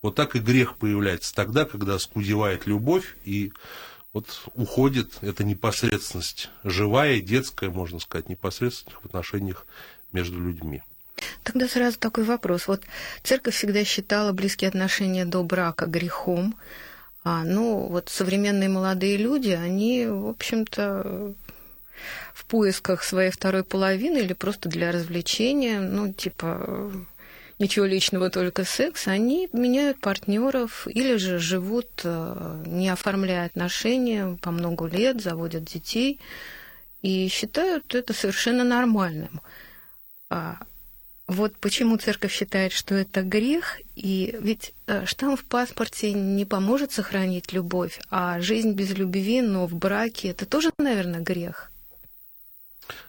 Вот 0.03 0.15
так 0.15 0.35
и 0.35 0.39
грех 0.39 0.77
появляется 0.77 1.35
тогда, 1.35 1.65
когда 1.65 1.99
скудевает 1.99 2.67
любовь, 2.67 3.17
и 3.25 3.53
вот 4.13 4.27
уходит 4.55 5.19
эта 5.21 5.45
непосредственность, 5.45 6.51
живая, 6.65 7.21
детская, 7.21 7.71
можно 7.71 8.01
сказать, 8.01 8.29
непосредственность 8.29 8.99
в 9.03 9.07
отношениях 9.07 9.67
между 10.13 10.41
людьми. 10.41 10.83
Тогда 11.43 11.69
сразу 11.69 11.99
такой 11.99 12.25
вопрос. 12.25 12.67
Вот 12.67 12.83
церковь 13.23 13.55
всегда 13.55 13.85
считала 13.85 14.33
близкие 14.33 14.69
отношения 14.69 15.27
до 15.27 15.43
брака 15.43 15.87
грехом. 15.87 16.57
А, 17.23 17.45
ну, 17.45 17.87
вот 17.87 18.09
современные 18.09 18.71
молодые 18.71 19.19
люди, 19.19 19.51
они, 19.51 20.07
в 20.07 20.29
общем-то, 20.29 21.35
в 22.33 22.45
поисках 22.47 23.03
своей 23.03 23.31
второй 23.31 23.63
половины 23.63 24.19
или 24.19 24.33
просто 24.33 24.71
для 24.71 24.91
развлечения, 24.91 25.81
ну, 25.81 26.13
типа, 26.13 26.91
ничего 27.61 27.85
личного, 27.85 28.31
только 28.31 28.65
секс, 28.65 29.07
они 29.07 29.49
меняют 29.53 30.01
партнеров 30.01 30.89
или 30.89 31.17
же 31.17 31.39
живут, 31.39 31.89
э, 32.03 32.63
не 32.67 32.89
оформляя 32.89 33.47
отношения 33.47 34.37
по 34.41 34.51
много 34.51 34.87
лет, 34.87 35.21
заводят 35.21 35.65
детей 35.65 36.19
и 37.03 37.29
считают 37.29 37.95
это 37.95 38.15
совершенно 38.15 38.65
нормальным. 38.65 39.43
А 40.31 40.57
вот 41.27 41.55
почему 41.59 41.99
церковь 41.99 42.33
считает, 42.33 42.73
что 42.73 42.95
это 42.95 43.23
грех, 43.23 43.79
и 43.95 44.37
ведь 44.41 44.73
э, 44.87 45.05
штамп 45.05 45.39
в 45.39 45.45
паспорте 45.45 46.15
не 46.15 46.47
поможет 46.47 46.93
сохранить 46.93 47.53
любовь, 47.53 48.01
а 48.11 48.41
жизнь 48.41 48.73
без 48.73 48.91
любви, 48.93 49.43
но 49.43 49.67
в 49.67 49.75
браке, 49.75 50.29
это 50.29 50.47
тоже, 50.47 50.71
наверное, 50.79 51.21
грех. 51.21 51.71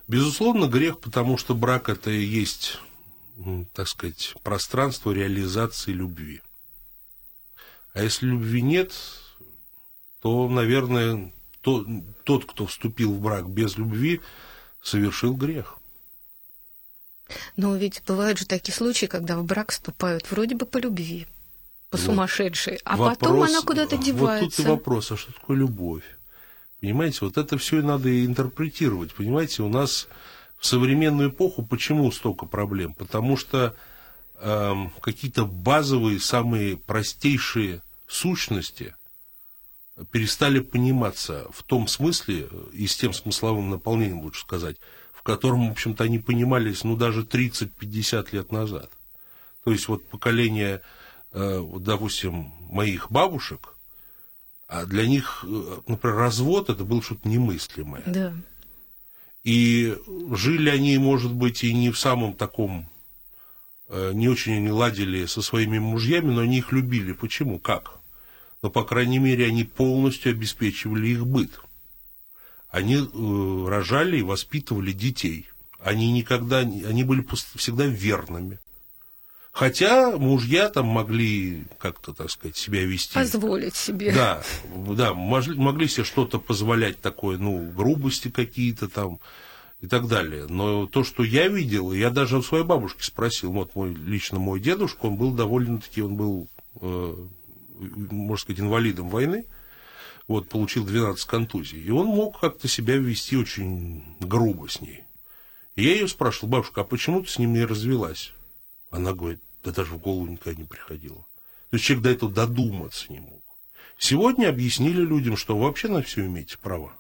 Безусловно, 0.10 0.66
грех, 0.66 1.00
потому 1.00 1.38
что 1.38 1.56
брак 1.56 1.88
это 1.88 2.12
и 2.12 2.22
есть 2.22 2.80
так 3.74 3.88
сказать, 3.88 4.34
пространство 4.44 5.12
реализации 5.12 5.92
любви. 5.92 6.42
А 7.94 8.04
если 8.04 8.26
любви 8.26 8.62
нет, 8.62 8.94
то, 10.22 10.48
наверное, 10.48 11.34
то, 11.62 11.86
тот, 12.24 12.46
кто 12.46 12.66
вступил 12.66 13.14
в 13.14 13.22
брак 13.22 13.50
без 13.50 13.78
любви, 13.78 14.22
совершил 14.82 15.36
грех. 15.36 15.78
Но 17.56 17.76
ведь 17.76 18.02
бывают 18.06 18.40
же 18.40 18.46
такие 18.46 18.74
случаи, 18.74 19.06
когда 19.06 19.38
в 19.38 19.44
брак 19.44 19.72
вступают 19.72 20.30
вроде 20.32 20.56
бы 20.56 20.66
по 20.66 20.78
любви, 20.78 21.28
по 21.90 21.98
вот. 21.98 22.06
сумасшедшей, 22.06 22.80
а 22.84 22.98
вопрос, 22.98 23.18
потом 23.18 23.44
она 23.44 23.62
куда-то 23.62 23.98
девается. 23.98 24.46
Вот 24.46 24.56
тут 24.56 24.66
и 24.66 24.70
вопрос, 24.70 25.12
а 25.12 25.18
что 25.18 25.34
такое 25.34 25.58
любовь? 25.58 26.04
Понимаете, 26.82 27.20
вот 27.22 27.38
это 27.38 27.58
все 27.58 27.80
и 27.80 27.84
надо 27.84 28.26
интерпретировать. 28.26 29.14
Понимаете, 29.14 29.62
у 29.62 29.70
нас 29.70 30.08
в 30.62 30.66
современную 30.68 31.32
эпоху 31.32 31.64
почему 31.64 32.12
столько 32.12 32.46
проблем? 32.46 32.94
Потому 32.94 33.36
что 33.36 33.76
э, 34.36 34.74
какие-то 35.02 35.48
базовые, 35.48 36.20
самые 36.20 36.78
простейшие 36.78 37.82
сущности 38.08 38.94
перестали 40.12 40.60
пониматься 40.60 41.48
в 41.52 41.64
том 41.64 41.88
смысле, 41.88 42.48
и 42.74 42.86
с 42.86 42.96
тем 42.96 43.12
смысловым 43.12 43.72
наполнением, 43.72 44.22
лучше 44.22 44.42
сказать, 44.42 44.78
в 45.12 45.24
котором, 45.24 45.68
в 45.68 45.72
общем-то, 45.72 46.04
они 46.04 46.20
понимались, 46.20 46.84
ну, 46.84 46.96
даже 46.96 47.24
30-50 47.24 48.28
лет 48.32 48.52
назад. 48.52 48.92
То 49.64 49.72
есть 49.72 49.88
вот 49.88 50.08
поколение, 50.10 50.84
э, 51.32 51.64
допустим, 51.80 52.54
моих 52.70 53.10
бабушек, 53.10 53.74
а 54.68 54.86
для 54.86 55.08
них, 55.08 55.44
э, 55.44 55.78
например, 55.88 56.18
развод 56.18 56.70
это 56.70 56.84
было 56.84 57.02
что-то 57.02 57.28
немыслимое. 57.28 58.04
Да. 58.06 58.34
И 59.44 59.98
жили 60.32 60.70
они, 60.70 60.98
может 60.98 61.34
быть, 61.34 61.64
и 61.64 61.74
не 61.74 61.92
в 61.92 61.98
самом 61.98 62.34
таком, 62.34 62.88
э, 63.90 64.12
не 64.14 64.30
очень 64.30 64.58
они 64.58 64.70
ладили 64.70 65.26
со 65.26 65.42
своими 65.42 65.80
мужьями, 65.80 66.32
но 66.32 66.42
они 66.42 66.60
их 66.60 66.72
любили. 66.72 67.14
Почему? 67.14 67.58
Как? 67.58 68.00
Но, 68.62 68.70
по 68.70 68.84
крайней 68.84 69.18
мере, 69.18 69.48
они 69.48 69.64
полностью 69.64 70.32
обеспечивали 70.32 71.08
их 71.08 71.26
быт. 71.26 71.60
Они 72.70 72.96
э, 72.98 73.66
рожали 73.68 74.20
и 74.20 74.24
воспитывали 74.24 74.92
детей. 74.92 75.50
Они 75.80 76.12
никогда, 76.12 76.60
они 76.60 77.04
были 77.04 77.26
всегда 77.56 77.86
верными. 77.86 78.60
Хотя 79.52 80.18
мужья 80.18 80.70
там 80.70 80.86
могли 80.86 81.66
как-то, 81.78 82.14
так 82.14 82.32
сказать, 82.32 82.56
себя 82.56 82.86
вести. 82.86 83.14
Позволить 83.14 83.76
себе. 83.76 84.14
Да, 84.14 84.42
да, 84.74 85.14
могли, 85.14 85.90
себе 85.90 86.06
что-то 86.06 86.40
позволять 86.40 87.02
такое, 87.02 87.38
ну, 87.38 87.70
грубости 87.70 88.30
какие-то 88.30 88.88
там 88.88 89.20
и 89.82 89.88
так 89.88 90.08
далее. 90.08 90.48
Но 90.48 90.88
то, 90.88 91.04
что 91.04 91.24
я 91.24 91.50
видел, 91.50 91.92
я 91.92 92.12
даже 92.12 92.38
у 92.38 92.42
своей 92.42 92.64
бабушки 92.64 93.04
спросил, 93.04 93.52
вот 93.52 93.76
мой, 93.76 93.94
лично 93.94 94.40
мой 94.40 94.62
дедушка, 94.62 95.08
он 95.08 95.18
был 95.18 95.32
довольно-таки, 95.32 96.02
он 96.02 96.16
был, 96.16 96.48
э, 96.80 97.16
можно 97.78 98.38
сказать, 98.38 98.62
инвалидом 98.62 99.10
войны, 99.10 99.46
вот, 100.30 100.48
получил 100.48 100.86
12 100.86 101.26
контузий, 101.26 101.84
и 101.84 101.90
он 101.90 102.06
мог 102.06 102.40
как-то 102.40 102.70
себя 102.70 102.96
вести 102.96 103.36
очень 103.36 104.16
грубо 104.22 104.70
с 104.70 104.80
ней. 104.80 105.04
И 105.76 105.84
я 105.84 105.94
ее 105.94 106.08
спрашивал, 106.08 106.50
бабушка, 106.50 106.82
а 106.82 106.84
почему 106.86 107.22
ты 107.22 107.30
с 107.30 107.38
ним 107.38 107.54
не 107.54 107.66
развелась? 107.66 108.32
Она 108.92 109.14
говорит, 109.14 109.42
да 109.64 109.72
даже 109.72 109.94
в 109.94 109.98
голову 109.98 110.28
никогда 110.28 110.62
не 110.62 110.68
приходило. 110.68 111.26
То 111.70 111.78
есть 111.78 111.86
человек 111.86 112.04
до 112.04 112.10
этого 112.12 112.32
додуматься 112.32 113.12
не 113.12 113.22
мог. 113.22 113.42
Сегодня 113.98 114.50
объяснили 114.50 115.02
людям, 115.02 115.38
что 115.38 115.58
вообще 115.58 115.88
на 115.88 116.02
все 116.02 116.26
имеете 116.26 116.58
право. 116.58 116.94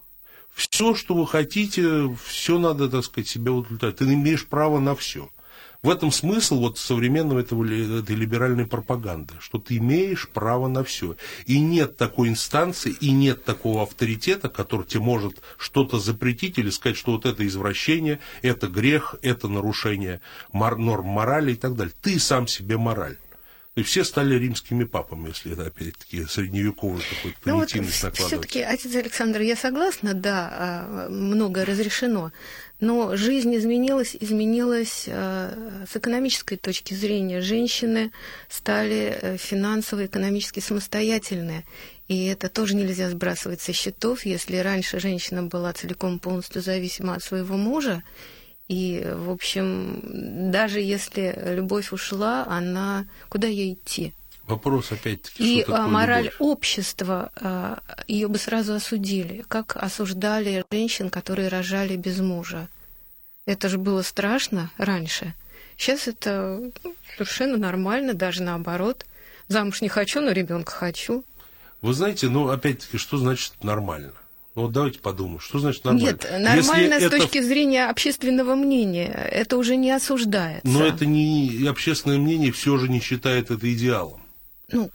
Все, 0.54 0.96
что 0.96 1.14
вы 1.16 1.28
хотите, 1.28 2.16
все 2.24 2.60
надо, 2.60 2.90
так 2.90 3.04
сказать, 3.04 3.28
себя 3.28 3.52
удовлетворять. 3.52 3.98
Ты 3.98 4.06
имеешь 4.06 4.48
право 4.48 4.80
на 4.80 4.96
все. 4.96 5.30
В 5.84 5.90
этом 5.90 6.12
смысл 6.12 6.60
вот 6.60 6.78
современного 6.78 7.40
этого, 7.40 7.66
этой 7.66 8.16
либеральной 8.16 8.68
пропаганды, 8.68 9.34
что 9.40 9.58
ты 9.58 9.78
имеешь 9.78 10.30
право 10.30 10.68
на 10.68 10.84
все. 10.84 11.16
И 11.48 11.60
нет 11.60 11.98
такой 11.98 12.30
инстанции, 12.30 12.96
и 13.00 13.10
нет 13.10 13.44
такого 13.46 13.82
авторитета, 13.82 14.48
который 14.48 14.86
тебе 14.86 15.02
может 15.02 15.42
что-то 15.58 15.98
запретить 15.98 16.60
или 16.60 16.70
сказать, 16.70 16.98
что 16.98 17.14
вот 17.14 17.26
это 17.26 17.48
извращение, 17.48 18.20
это 18.44 18.68
грех, 18.68 19.16
это 19.24 19.48
нарушение 19.48 20.22
норм 20.54 21.06
морали 21.06 21.54
и 21.54 21.56
так 21.56 21.76
далее. 21.76 21.94
Ты 22.00 22.20
сам 22.20 22.46
себе 22.46 22.78
мораль. 22.78 23.18
И 23.76 23.84
все 23.84 24.04
стали 24.04 24.36
римскими 24.36 24.84
папами, 24.84 25.30
если 25.30 25.54
это, 25.54 25.68
опять-таки, 25.68 26.26
средневековый 26.26 27.02
какой-то 27.02 27.40
понятийность 27.40 28.04
ну, 28.04 28.10
вот 28.10 28.18
Все-таки, 28.18 28.62
отец 28.62 28.94
Александр, 28.96 29.40
я 29.40 29.56
согласна, 29.56 30.14
да, 30.14 30.50
а, 30.52 31.10
многое 31.10 31.64
разрешено, 31.64 32.34
но 32.82 33.16
жизнь 33.16 33.56
изменилась, 33.56 34.14
изменилась 34.20 35.06
а, 35.08 35.86
с 35.90 35.96
экономической 35.96 36.58
точки 36.58 36.94
зрения. 36.94 37.40
Женщины 37.40 38.12
стали 38.50 39.18
э, 39.22 39.38
финансово, 39.38 40.06
экономически 40.06 40.60
самостоятельные. 40.60 41.64
И 42.10 42.26
это 42.26 42.50
тоже 42.50 42.76
нельзя 42.76 43.10
сбрасывать 43.10 43.62
со 43.62 43.72
счетов. 43.72 44.26
Если 44.26 44.58
раньше 44.58 45.00
женщина 45.00 45.44
была 45.44 45.72
целиком 45.72 46.20
полностью 46.20 46.62
зависима 46.62 47.16
от 47.16 47.24
своего 47.24 47.56
мужа, 47.56 48.04
и, 48.72 49.06
в 49.06 49.30
общем, 49.30 50.00
даже 50.50 50.80
если 50.80 51.38
любовь 51.56 51.92
ушла, 51.92 52.46
она... 52.48 53.06
Куда 53.28 53.50
ей 53.50 53.74
идти? 53.74 54.14
Вопрос 54.48 54.94
опять-таки. 54.94 55.44
И 55.44 55.62
что 55.64 55.74
такое 55.74 55.88
мораль 55.88 56.24
любовь? 56.24 56.38
общества, 56.40 57.82
ее 58.08 58.30
бы 58.30 58.38
сразу 58.38 58.74
осудили, 58.74 59.44
как 59.50 59.76
осуждали 59.76 60.64
женщин, 60.72 61.10
которые 61.10 61.50
рожали 61.50 61.98
без 61.98 62.22
мужа. 62.22 62.70
Это 63.46 63.68
же 63.68 63.78
было 63.78 64.04
страшно 64.04 64.72
раньше. 64.78 65.34
Сейчас 65.76 66.08
это 66.08 66.72
ну, 66.86 66.96
совершенно 67.18 67.58
нормально, 67.58 68.14
даже 68.14 68.42
наоборот. 68.42 69.06
Замуж 69.50 69.82
не 69.82 69.90
хочу, 69.90 70.22
но 70.22 70.32
ребенка 70.32 70.72
хочу. 70.72 71.26
Вы 71.82 71.94
знаете, 71.94 72.30
ну, 72.30 72.48
опять-таки, 72.48 72.98
что 72.98 73.18
значит 73.18 73.66
нормально? 73.66 74.14
Ну, 74.54 74.64
вот 74.64 74.74
давайте 74.74 75.00
подумаем, 75.00 75.40
что 75.40 75.60
значит 75.60 75.86
нормально? 75.86 76.08
Нет, 76.08 76.24
нормально 76.30 76.96
Если 76.96 77.06
с 77.06 77.08
это... 77.08 77.18
точки 77.20 77.42
зрения 77.42 77.90
общественного 77.90 78.56
мнения. 78.56 79.08
Это 79.08 79.56
уже 79.58 79.78
не 79.78 79.92
осуждается. 79.92 80.68
Но 80.68 80.84
это 80.84 81.06
не 81.06 81.66
общественное 81.68 82.18
мнение 82.18 82.52
все 82.52 82.78
же 82.78 82.90
не 82.90 83.00
считает 83.00 83.50
это 83.50 83.74
идеалом. 83.74 84.22
Ну, 84.70 84.92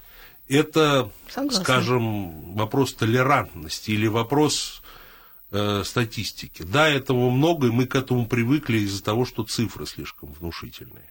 это, 0.49 1.11
согласна. 1.31 1.65
скажем, 1.65 2.55
вопрос 2.55 2.93
толерантности 2.95 3.93
или 3.93 4.07
вопрос 4.07 4.83
э, 5.51 5.83
статистики. 5.85 6.63
Да, 6.63 6.89
этого 6.89 7.31
много, 7.31 7.69
и 7.69 7.71
мы 7.71 7.87
к 7.87 7.95
этому 7.95 8.27
привыкли 8.27 8.79
из-за 8.79 9.03
того, 9.03 9.25
что 9.25 9.43
цифры 9.43 9.87
слишком 9.87 10.35
внушительные. 10.35 11.11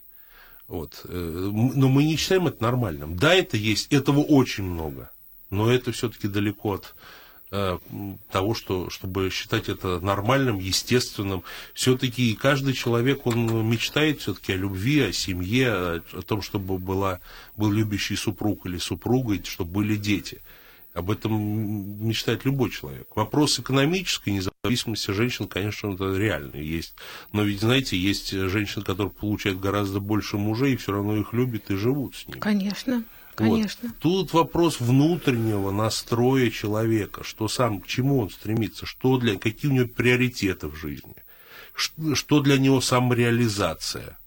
Вот. 0.68 1.02
Э, 1.06 1.50
но 1.52 1.90
мы 1.90 2.04
не 2.04 2.16
считаем 2.16 2.48
это 2.48 2.62
нормальным. 2.62 3.18
Да, 3.18 3.34
это 3.34 3.58
есть, 3.58 3.92
этого 3.92 4.20
очень 4.20 4.64
много, 4.64 5.12
но 5.50 5.72
это 5.72 5.92
все-таки 5.92 6.28
далеко 6.28 6.74
от 6.74 6.96
того, 7.50 8.54
что, 8.54 8.90
чтобы 8.90 9.30
считать 9.30 9.70
это 9.70 10.00
нормальным, 10.00 10.60
естественным. 10.60 11.44
Все-таки 11.74 12.36
каждый 12.36 12.74
человек, 12.74 13.25
он 13.25 13.70
мечтает 13.70 14.22
все-таки 14.22 14.54
о 14.54 14.58
любви, 14.58 15.02
о 15.02 15.14
семье, 15.14 15.70
о, 15.70 16.04
о 16.14 16.22
том, 16.22 16.42
чтобы 16.42 16.78
была, 16.78 17.20
был 17.56 17.72
любящий 17.72 18.16
супруг 18.16 18.66
или 18.66 18.78
супруга, 18.78 19.38
чтобы 19.46 19.72
были 19.72 19.96
дети. 19.96 20.42
Об 20.94 21.12
этом 21.12 22.08
мечтает 22.08 22.46
любой 22.46 22.72
человек. 22.72 23.08
Вопрос 23.16 23.60
экономической 23.60 24.30
независимости 24.30 25.12
женщин, 25.12 25.46
конечно, 25.46 25.94
это 25.94 26.16
реально 26.16 26.56
есть. 26.56 26.96
Но 27.34 27.44
ведь, 27.44 27.60
знаете, 27.60 27.98
есть 27.98 28.32
женщины, 28.32 28.84
которые 28.86 29.12
получают 29.12 29.60
гораздо 29.60 30.00
больше 30.00 30.38
мужей, 30.38 30.74
и 30.74 30.78
все 30.78 30.94
равно 30.94 31.18
их 31.18 31.34
любят 31.34 31.70
и 31.70 31.75
живут 31.75 32.16
с 32.16 32.28
ними. 32.28 32.40
Конечно. 32.40 33.04
Конечно. 33.36 33.89
Вот. 33.89 33.98
Тут 34.00 34.34
вопрос 34.34 34.80
внутреннего 34.80 35.72
настроя 35.72 36.50
человека, 36.50 37.24
что 37.24 37.48
сам, 37.48 37.82
к 37.82 37.88
чему 37.88 38.20
он 38.20 38.30
стремится, 38.30 38.86
что 38.86 39.18
для, 39.18 39.38
какие 39.38 39.70
у 39.70 39.74
него 39.74 39.88
приоритеты 39.88 40.68
в 40.68 40.75
жизни, 40.75 41.15
что 42.13 42.39
для 42.39 42.58
него 42.58 42.82
самореализация. 42.82 44.18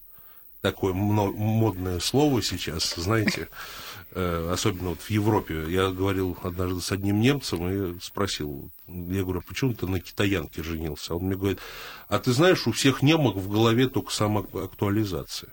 Такое 0.61 0.93
модное 0.93 2.01
слово 2.01 2.43
сейчас, 2.43 2.95
знаете, 2.97 3.49
э, 4.11 4.51
особенно 4.53 4.91
вот 4.91 5.01
в 5.01 5.11
Европе. 5.11 5.65
Я 5.69 5.91
говорил 5.91 6.37
однажды 6.43 6.81
с 6.81 6.93
одним 6.93 7.21
немцем 7.21 7.69
и 7.69 8.01
спросил, 8.01 8.71
я 8.87 9.23
говорю, 9.23 9.41
«А 9.41 9.49
почему 9.49 9.73
ты 9.73 9.87
на 9.87 10.01
китаянке 10.01 10.63
женился? 10.63 11.15
Он 11.15 11.25
мне 11.25 11.37
говорит, 11.37 11.61
а 12.09 12.19
ты 12.19 12.33
знаешь, 12.33 12.67
у 12.67 12.73
всех 12.73 13.03
немок 13.03 13.37
в 13.37 13.49
голове 13.49 13.89
только 13.89 14.13
самоактуализация 14.13 15.51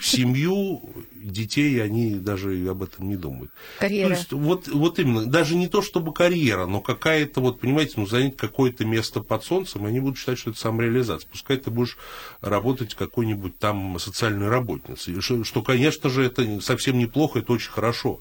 семью, 0.00 0.82
детей, 1.12 1.82
они 1.82 2.14
даже 2.14 2.66
об 2.68 2.82
этом 2.82 3.08
не 3.08 3.16
думают. 3.16 3.50
Карьера. 3.78 4.08
То 4.08 4.14
есть, 4.14 4.32
вот, 4.32 4.68
вот 4.68 4.98
именно, 4.98 5.26
даже 5.26 5.56
не 5.56 5.68
то 5.68 5.82
чтобы 5.82 6.12
карьера, 6.12 6.66
но 6.66 6.80
какая-то, 6.80 7.40
вот, 7.40 7.60
понимаете, 7.60 7.94
ну, 7.96 8.06
занять 8.06 8.36
какое-то 8.36 8.84
место 8.84 9.20
под 9.20 9.44
солнцем, 9.44 9.84
они 9.86 10.00
будут 10.00 10.18
считать, 10.18 10.38
что 10.38 10.50
это 10.50 10.58
самореализация. 10.58 11.28
Пускай 11.28 11.56
ты 11.56 11.70
будешь 11.70 11.98
работать 12.40 12.94
какой-нибудь 12.94 13.58
там 13.58 13.98
социальной 13.98 14.48
работницей. 14.48 15.20
Что, 15.20 15.44
что, 15.44 15.62
конечно 15.62 16.08
же, 16.08 16.24
это 16.24 16.60
совсем 16.60 16.98
неплохо, 16.98 17.40
это 17.40 17.52
очень 17.52 17.70
хорошо. 17.70 18.20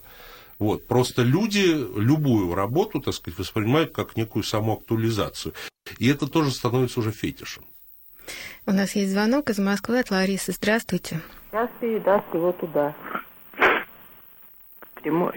Вот. 0.58 0.88
Просто 0.88 1.22
люди 1.22 1.74
любую 1.98 2.54
работу, 2.54 3.00
так 3.00 3.14
сказать, 3.14 3.40
воспринимают 3.40 3.92
как 3.92 4.18
некую 4.18 4.44
самоактуализацию. 4.44 5.54
И 5.98 6.08
это 6.08 6.28
тоже 6.28 6.52
становится 6.52 7.00
уже 7.00 7.12
фетишем. 7.12 7.64
У 8.66 8.72
нас 8.72 8.96
есть 8.96 9.12
звонок 9.12 9.50
из 9.50 9.60
Москвы 9.60 10.00
от 10.00 10.12
Ларисы. 10.12 10.52
Здравствуйте. 10.52 11.22
Здравствуйте, 11.50 12.00
здравствуйте, 12.00 12.38
вот 12.40 12.60
туда. 12.60 12.96
Прямой. 14.96 15.34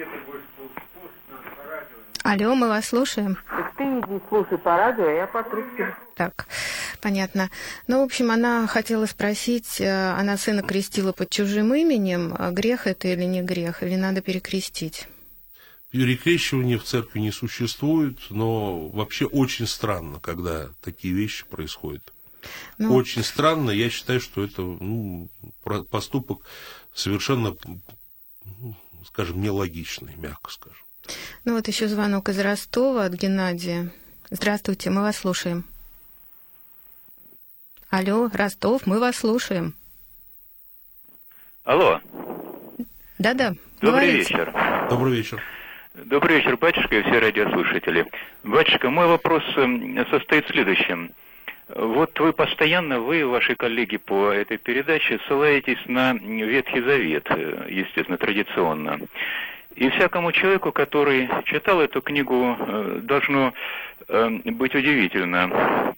Алло, 2.25 2.55
мы 2.55 2.69
вас 2.69 2.87
слушаем. 2.87 3.37
Так 3.49 3.75
ты 3.77 3.85
иди 3.85 4.21
слушай 4.29 4.57
по 4.59 4.77
радио, 4.77 5.07
а 5.07 5.13
я 5.13 5.27
по 5.27 5.43
трубке. 5.43 5.97
Так, 6.15 6.47
понятно. 7.01 7.51
Ну, 7.89 8.01
в 8.01 8.05
общем, 8.05 8.31
она 8.31 8.67
хотела 8.69 9.07
спросить, 9.07 9.81
э, 9.81 10.13
она 10.13 10.37
сына 10.37 10.63
крестила 10.63 11.13
под 11.13 11.31
чужим 11.31 11.75
именем, 11.75 12.35
а 12.39 12.53
грех 12.53 12.87
это 12.87 13.09
или 13.09 13.25
не 13.25 13.43
грех, 13.43 13.83
или 13.83 13.97
надо 13.97 14.21
перекрестить? 14.21 15.09
Перекрещивания 15.91 16.79
в 16.79 16.85
церкви 16.85 17.19
не 17.19 17.33
существует, 17.33 18.19
но 18.31 18.89
вообще 18.89 19.27
очень 19.27 19.67
странно, 19.67 20.21
когда 20.21 20.69
такие 20.81 21.13
вещи 21.13 21.45
происходят. 21.45 22.03
Ну, 22.79 22.95
Очень 22.95 23.23
странно. 23.23 23.71
Я 23.71 23.91
считаю, 23.91 24.21
что 24.21 24.45
это 24.45 24.63
ну, 24.63 25.29
поступок 25.91 26.45
совершенно, 26.95 27.57
ну, 28.45 28.75
скажем, 29.07 29.41
нелогичный, 29.41 30.15
мягко 30.17 30.51
скажем. 30.51 30.83
Ну 31.45 31.55
вот 31.55 31.69
еще 31.69 31.89
звонок 31.89 32.29
из 32.29 32.39
Ростова 32.39 33.05
от 33.05 33.15
Геннадия. 33.15 33.91
Здравствуйте, 34.31 34.91
мы 34.91 35.03
вас 35.03 35.19
слушаем. 35.19 35.65
Алло, 37.91 38.31
Ростов, 38.33 38.87
мы 38.87 38.99
вас 38.99 39.17
слушаем. 39.17 39.75
Алло. 41.65 42.01
Да-да. 43.19 43.55
Добрый 43.81 44.07
говорите. 44.07 44.19
вечер. 44.19 44.55
Добрый 44.89 45.17
вечер. 45.17 45.43
Добрый 45.95 46.37
вечер, 46.37 46.57
батюшка 46.57 46.97
и 46.97 47.03
все 47.03 47.19
радиослушатели. 47.19 48.07
Батюшка, 48.45 48.89
мой 48.89 49.07
вопрос 49.07 49.43
эм, 49.57 50.07
состоит 50.11 50.47
в 50.47 50.53
следующем. 50.53 51.13
Вот 51.69 52.19
вы 52.19 52.33
постоянно, 52.33 53.01
вы 53.01 53.21
и 53.21 53.25
ваши 53.25 53.55
коллеги 53.55 53.97
по 53.97 54.31
этой 54.31 54.59
передаче 54.59 55.21
ссылаетесь 55.27 55.79
на 55.87 56.13
Ветхий 56.15 56.81
Завет, 56.81 57.27
э, 57.31 57.67
естественно, 57.69 58.19
традиционно. 58.19 59.01
И 59.77 59.89
всякому 59.91 60.33
человеку, 60.33 60.73
который 60.73 61.29
читал 61.45 61.81
эту 61.81 62.03
книгу, 62.03 62.57
э, 62.59 63.01
должно 63.03 63.55
э, 64.09 64.29
быть 64.45 64.75
удивительно. 64.75 65.95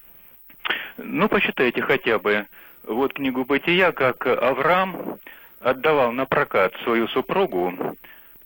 Ну, 0.98 1.28
почитайте 1.28 1.82
хотя 1.82 2.18
бы 2.18 2.46
вот 2.84 3.14
книгу 3.14 3.44
«Бытия», 3.44 3.92
как 3.92 4.26
Авраам 4.26 5.18
отдавал 5.60 6.12
на 6.12 6.26
прокат 6.26 6.74
свою 6.84 7.08
супругу 7.08 7.96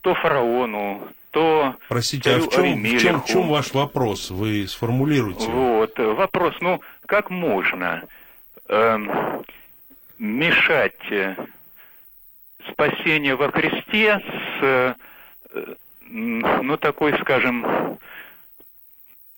то 0.00 0.14
фараону, 0.14 1.08
то 1.30 1.76
Простите, 1.88 2.36
а 2.36 2.38
в 2.38 2.48
чем, 2.48 2.82
в, 2.82 2.98
чем, 2.98 3.20
в 3.20 3.26
чем 3.26 3.48
ваш 3.48 3.72
вопрос? 3.74 4.30
Вы 4.30 4.66
сформулируйте. 4.66 5.48
Вот, 5.48 5.98
вопрос, 5.98 6.54
ну, 6.60 6.80
как 7.06 7.30
можно 7.30 8.02
э, 8.68 8.98
мешать 10.18 10.94
спасение 12.70 13.36
во 13.36 13.50
Христе 13.50 14.20
с, 14.20 14.62
э, 14.62 14.94
ну, 16.08 16.76
такой, 16.76 17.18
скажем, 17.20 17.98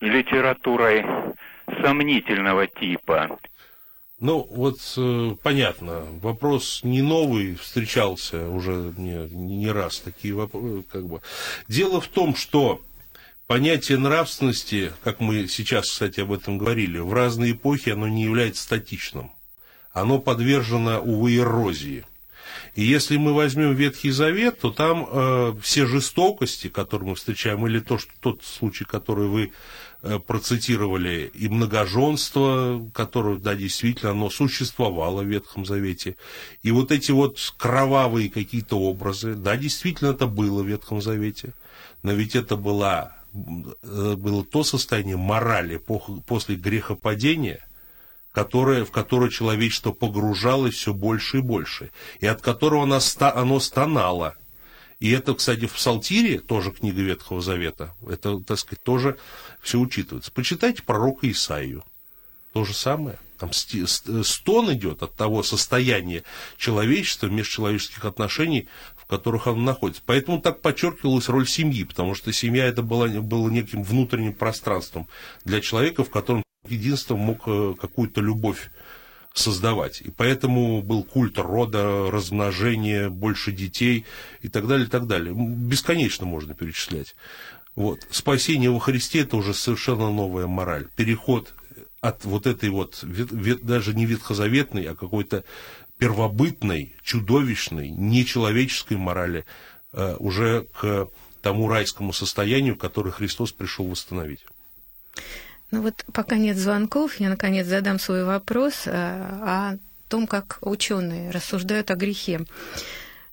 литературой 0.00 1.04
сомнительного 1.82 2.66
типа. 2.66 3.38
Ну, 4.20 4.46
вот 4.50 4.78
э, 4.98 5.34
понятно, 5.42 6.04
вопрос 6.20 6.80
не 6.82 7.00
новый, 7.00 7.54
встречался 7.54 8.50
уже 8.50 8.92
не, 8.98 9.26
не 9.30 9.70
раз 9.70 10.00
такие 10.00 10.34
вопросы. 10.34 10.84
Как 10.92 11.06
бы. 11.06 11.22
Дело 11.68 12.02
в 12.02 12.08
том, 12.08 12.36
что 12.36 12.82
понятие 13.46 13.96
нравственности, 13.96 14.92
как 15.02 15.20
мы 15.20 15.48
сейчас, 15.48 15.88
кстати, 15.88 16.20
об 16.20 16.32
этом 16.32 16.58
говорили, 16.58 16.98
в 16.98 17.14
разные 17.14 17.52
эпохи 17.52 17.88
оно 17.88 18.08
не 18.08 18.24
является 18.24 18.62
статичным. 18.62 19.32
Оно 19.94 20.18
подвержено, 20.18 21.00
увы, 21.00 21.36
эрозии. 21.36 22.04
И 22.74 22.82
если 22.82 23.16
мы 23.16 23.32
возьмем 23.32 23.74
Ветхий 23.74 24.10
Завет, 24.10 24.60
то 24.60 24.70
там 24.70 25.08
э, 25.10 25.54
все 25.62 25.86
жестокости, 25.86 26.68
которые 26.68 27.08
мы 27.10 27.14
встречаем, 27.14 27.66
или 27.66 27.80
то, 27.80 27.96
что, 27.96 28.12
тот 28.20 28.44
случай, 28.44 28.84
который 28.84 29.28
вы 29.28 29.44
Э, 29.46 29.89
процитировали 30.26 31.30
и 31.34 31.48
многоженство, 31.48 32.90
которое, 32.94 33.36
да, 33.36 33.54
действительно, 33.54 34.12
оно 34.12 34.30
существовало 34.30 35.22
в 35.22 35.26
Ветхом 35.26 35.66
Завете. 35.66 36.16
И 36.62 36.70
вот 36.70 36.90
эти 36.90 37.10
вот 37.10 37.38
кровавые 37.58 38.30
какие-то 38.30 38.78
образы, 38.78 39.34
да, 39.34 39.56
действительно, 39.56 40.10
это 40.10 40.26
было 40.26 40.62
в 40.62 40.66
Ветхом 40.66 41.02
Завете. 41.02 41.52
Но 42.02 42.12
ведь 42.12 42.34
это 42.34 42.56
была, 42.56 43.16
э, 43.34 44.14
было 44.16 44.44
то 44.44 44.64
состояние 44.64 45.18
морали 45.18 45.76
после 46.26 46.56
грехопадения, 46.56 47.66
которое, 48.32 48.86
в 48.86 48.90
которое 48.90 49.30
человечество 49.30 49.92
погружалось 49.92 50.76
все 50.76 50.94
больше 50.94 51.38
и 51.38 51.42
больше, 51.42 51.90
и 52.20 52.26
от 52.26 52.40
которого 52.40 52.84
оно, 52.84 53.00
оно 53.34 53.60
стонало– 53.60 54.34
и 55.00 55.10
это, 55.10 55.34
кстати, 55.34 55.66
в 55.66 55.72
Псалтире, 55.72 56.38
тоже 56.38 56.72
книга 56.72 57.00
Ветхого 57.00 57.40
Завета, 57.40 57.94
это, 58.06 58.38
так 58.40 58.58
сказать, 58.58 58.82
тоже 58.82 59.18
все 59.62 59.78
учитывается. 59.78 60.30
Почитайте 60.30 60.82
пророка 60.82 61.30
Исаию. 61.30 61.82
То 62.52 62.64
же 62.64 62.74
самое. 62.74 63.18
Там 63.38 63.52
стон 63.54 64.74
идет 64.74 65.02
от 65.02 65.14
того 65.14 65.42
состояния 65.42 66.24
человечества, 66.58 67.28
межчеловеческих 67.28 68.04
отношений, 68.04 68.68
в 68.96 69.06
которых 69.06 69.46
она 69.46 69.62
находится. 69.62 70.02
Поэтому 70.04 70.42
так 70.42 70.60
подчеркивалась 70.60 71.30
роль 71.30 71.48
семьи, 71.48 71.84
потому 71.84 72.14
что 72.14 72.30
семья 72.32 72.66
это 72.66 72.82
было, 72.82 73.08
было 73.08 73.48
неким 73.48 73.82
внутренним 73.82 74.34
пространством 74.34 75.08
для 75.46 75.62
человека, 75.62 76.04
в 76.04 76.10
котором 76.10 76.42
единство 76.68 77.16
мог 77.16 77.44
э, 77.46 77.74
какую-то 77.80 78.20
любовь 78.20 78.70
создавать. 79.34 80.00
И 80.00 80.10
поэтому 80.10 80.82
был 80.82 81.02
культ 81.02 81.38
рода, 81.38 82.10
размножения, 82.10 83.08
больше 83.08 83.52
детей 83.52 84.04
и 84.42 84.48
так 84.48 84.66
далее, 84.66 84.86
и 84.86 84.90
так 84.90 85.06
далее. 85.06 85.34
Бесконечно 85.34 86.26
можно 86.26 86.54
перечислять. 86.54 87.14
Вот. 87.76 88.00
Спасение 88.10 88.70
во 88.70 88.80
Христе– 88.80 89.20
это 89.20 89.36
уже 89.36 89.54
совершенно 89.54 90.10
новая 90.10 90.46
мораль. 90.46 90.88
Переход 90.96 91.54
от 92.00 92.24
вот 92.24 92.46
этой 92.46 92.70
вот, 92.70 93.04
даже 93.04 93.94
не 93.94 94.06
ветхозаветной, 94.06 94.84
а 94.84 94.94
какой-то 94.94 95.44
первобытной, 95.98 96.96
чудовищной, 97.02 97.90
нечеловеческой 97.90 98.96
морали 98.96 99.44
э, 99.92 100.16
уже 100.18 100.66
к 100.72 101.08
тому 101.42 101.68
райскому 101.68 102.12
состоянию, 102.12 102.76
которое 102.76 103.10
Христос 103.10 103.52
пришел 103.52 103.86
восстановить. 103.86 104.44
Ну 105.70 105.82
вот 105.82 106.04
пока 106.12 106.36
нет 106.36 106.56
звонков, 106.56 107.20
я 107.20 107.28
наконец 107.28 107.66
задам 107.66 107.98
свой 107.98 108.24
вопрос 108.24 108.82
э, 108.86 108.90
о 108.92 109.76
том, 110.08 110.26
как 110.26 110.58
ученые 110.62 111.30
рассуждают 111.30 111.90
о 111.90 111.94
грехе. 111.94 112.40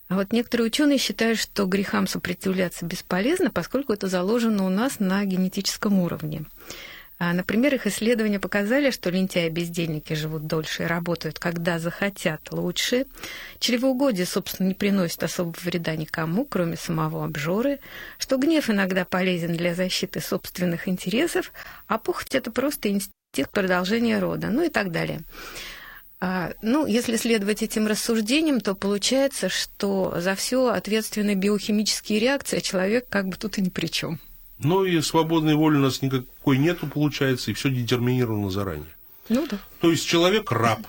А 0.07 0.15
вот 0.15 0.31
некоторые 0.31 0.67
ученые 0.67 0.99
считают, 0.99 1.39
что 1.39 1.65
грехам 1.65 2.07
сопротивляться 2.07 2.85
бесполезно, 2.85 3.49
поскольку 3.49 3.91
это 3.91 4.07
заложено 4.07 4.65
у 4.65 4.69
нас 4.69 4.99
на 4.99 5.25
генетическом 5.25 5.99
уровне. 5.99 6.45
А, 7.19 7.33
например, 7.33 7.73
их 7.73 7.87
исследования 7.87 8.39
показали, 8.39 8.91
что 8.91 9.09
лентяи-бездельники 9.09 10.13
живут 10.13 10.45
дольше 10.45 10.83
и 10.83 10.85
работают, 10.85 11.39
когда 11.39 11.79
захотят, 11.79 12.51
лучше. 12.51 13.07
Чревоугодие, 13.59 14.27
собственно, 14.27 14.67
не 14.67 14.75
приносит 14.75 15.23
особого 15.23 15.55
вреда 15.63 15.95
никому, 15.95 16.45
кроме 16.45 16.77
самого 16.77 17.25
обжоры, 17.25 17.79
что 18.19 18.37
гнев 18.37 18.69
иногда 18.69 19.03
полезен 19.03 19.57
для 19.57 19.73
защиты 19.73 20.21
собственных 20.21 20.87
интересов, 20.87 21.51
а 21.87 21.97
похоть– 21.97 22.27
это 22.35 22.51
просто 22.51 22.89
инстинкт 22.89 23.51
продолжения 23.51 24.19
рода, 24.19 24.49
ну 24.49 24.63
и 24.63 24.69
так 24.69 24.91
далее. 24.91 25.21
А, 26.19 26.53
ну, 26.61 26.85
если 26.85 27.15
следовать 27.15 27.63
этим 27.63 27.87
рассуждениям, 27.87 28.61
то 28.61 28.75
получается, 28.75 29.49
что 29.49 30.15
за 30.19 30.35
все 30.35 30.67
ответственны 30.67 31.33
биохимические 31.33 32.19
реакции, 32.19 32.57
а 32.57 32.61
человек 32.61 33.07
как 33.09 33.27
бы 33.27 33.37
тут 33.37 33.57
и 33.57 33.61
ни 33.61 33.69
при 33.69 33.87
чем. 33.87 34.19
Ну 34.59 34.85
и 34.85 35.01
свободной 35.01 35.55
воли 35.55 35.77
у 35.77 35.81
нас 35.81 36.01
никакой 36.01 36.57
нету, 36.57 36.87
получается, 36.87 37.51
и 37.51 37.53
все 37.53 37.69
детерминировано 37.69 38.49
заранее. 38.49 38.95
Ну 39.29 39.45
да. 39.49 39.59
То 39.81 39.91
есть 39.91 40.05
человек 40.07 40.51
раб. 40.51 40.79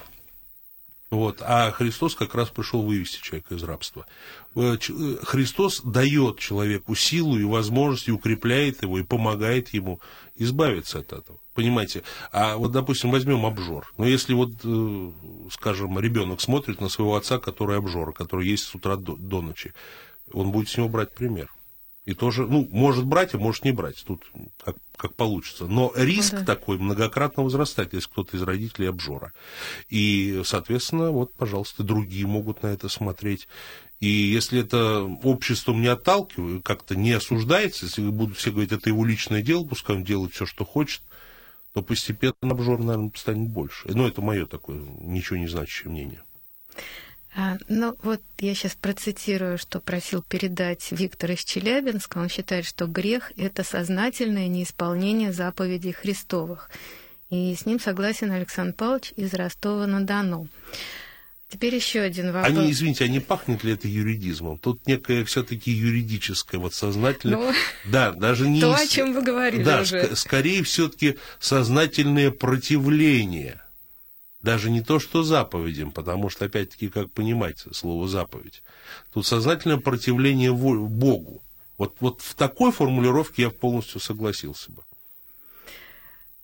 Вот, 1.11 1.41
а 1.41 1.71
Христос 1.71 2.15
как 2.15 2.35
раз 2.35 2.51
пришел 2.51 2.83
вывести 2.83 3.23
человека 3.23 3.55
из 3.55 3.63
рабства. 3.63 4.07
Э, 4.55 4.77
э, 4.77 5.17
Христос 5.23 5.81
дает 5.83 6.39
человеку 6.39 6.95
силу 6.95 7.39
и 7.39 7.45
возможность, 7.45 8.09
и 8.09 8.13
укрепляет 8.13 8.83
его, 8.83 8.99
и 8.99 9.03
помогает 9.03 9.71
ему 9.71 10.01
избавиться 10.37 10.99
от 10.99 11.15
этого. 11.15 11.39
Понимаете? 11.55 12.03
А 12.31 12.57
вот, 12.57 12.73
допустим, 12.73 13.11
возьмем 13.11 13.47
обжор. 13.47 13.91
Но 13.97 14.07
если 14.07 14.35
вот, 14.35 14.51
э, 14.63 15.11
скажем, 15.51 15.99
ребенок 15.99 16.43
смотрит 16.43 16.81
на 16.83 16.91
своего 16.91 17.17
отца, 17.17 17.39
который 17.39 17.79
обжор, 17.79 18.13
который 18.13 18.47
есть 18.47 18.65
с 18.65 18.75
утра 18.75 18.97
до, 18.97 19.17
до 19.17 19.41
ночи, 19.41 19.73
он 20.33 20.51
будет 20.51 20.69
с 20.69 20.77
него 20.77 20.91
брать 20.91 21.15
пример. 21.15 21.51
И 22.09 22.15
тоже, 22.15 22.47
ну, 22.47 22.67
может 22.73 23.05
брать, 23.05 23.35
а 23.35 23.39
может 23.39 23.67
не 23.67 23.73
брать. 23.73 24.03
Тут 24.03 24.25
как, 24.65 24.77
как 24.97 25.15
получится. 25.15 25.67
Но 25.67 25.93
риск 25.95 26.33
ну, 26.33 26.39
да. 26.39 26.45
такой 26.47 26.79
многократно 26.79 27.43
возрастает, 27.43 27.93
если 27.93 28.09
кто-то 28.09 28.35
из 28.35 28.41
родителей 28.41 28.89
обжора. 28.89 29.35
И, 29.91 30.41
соответственно, 30.47 31.11
вот, 31.11 31.35
пожалуйста, 31.35 31.83
другие 31.83 32.27
могут 32.27 32.63
на 32.63 32.69
это 32.69 32.89
смотреть. 32.89 33.47
И 34.01 34.09
если 34.09 34.61
это 34.61 35.03
обществом 35.23 35.83
не 35.83 35.89
отталкивает, 35.89 36.65
как-то 36.65 36.97
не 36.97 37.13
осуждается, 37.13 37.85
если 37.85 38.01
будут 38.01 38.39
все 38.39 38.53
говорить, 38.53 38.73
это 38.73 38.89
его 38.89 39.05
личное 39.05 39.43
дело, 39.43 39.65
пускай 39.65 39.95
он 39.95 40.03
делает 40.03 40.33
все, 40.33 40.47
что 40.47 40.65
хочет, 40.65 41.03
то 41.75 41.83
постепенно 41.83 42.33
обжор, 42.41 42.79
наверное, 42.79 43.13
станет 43.17 43.51
больше. 43.51 43.87
Но 43.89 44.09
это 44.09 44.23
мое 44.23 44.47
такое 44.47 44.81
ничего 45.03 45.37
не 45.37 45.49
значащее 45.49 45.91
мнение. 45.91 46.23
А, 47.41 47.57
ну, 47.69 47.97
вот 48.03 48.21
я 48.41 48.53
сейчас 48.57 48.75
процитирую, 48.75 49.59
что 49.59 49.79
просил 49.79 50.23
передать 50.23 50.89
Виктор 50.91 51.31
из 51.31 51.45
Челябинска. 51.45 52.19
Он 52.19 52.29
считает, 52.29 52.65
что 52.65 52.89
грех– 52.89 53.31
это 53.37 53.63
сознательное 53.63 54.49
неисполнение 54.49 55.33
заповедей 55.33 55.93
Христовых. 55.93 56.69
И 57.31 57.55
с 57.55 57.65
ним 57.65 57.79
согласен 57.79 58.33
Александр 58.33 58.75
Павлович 58.75 59.13
из 59.15 59.35
Ростова-на-Дону. 59.35 60.49
Теперь 61.49 61.77
еще 61.77 62.01
один 62.01 62.33
вопрос. 62.33 62.59
Они, 62.59 62.73
извините, 62.73 63.05
а 63.05 63.09
не 63.09 63.21
пахнет 63.21 63.63
ли 63.63 63.75
это 63.75 63.87
юридизмом? 63.87 64.59
Тут 64.59 64.85
некое 64.89 65.25
все-таки 65.25 65.71
юридическое, 65.71 66.61
вот 66.61 66.75
сознательное. 66.75 67.37
Ну, 67.37 67.53
да, 67.85 68.11
даже 68.11 68.49
не. 68.49 68.61
То, 68.61 68.75
о 68.75 68.85
чем 68.85 69.13
вы 69.13 69.23
говорили 69.23 69.63
да, 69.63 69.83
уже. 69.83 70.01
Ск- 70.01 70.17
скорее 70.17 70.65
все-таки 70.65 71.17
сознательное 71.39 72.33
противление 72.33 73.61
даже 74.43 74.71
не 74.71 74.83
то, 74.83 74.99
что 74.99 75.23
заповедям, 75.23 75.91
потому 75.91 76.31
что, 76.31 76.45
опять-таки, 76.45 76.89
как 76.89 77.11
понимать 77.11 77.65
слово 77.73 78.07
заповедь? 78.09 78.63
Тут 79.13 79.27
сознательное 79.27 79.79
противление 79.79 80.53
Богу. 80.53 81.43
Вот, 81.77 81.97
вот 82.01 82.23
в 82.23 82.35
такой 82.35 82.73
формулировке 82.73 83.43
я 83.43 83.51
полностью 83.51 84.01
согласился 84.01 84.73
бы. 84.73 84.83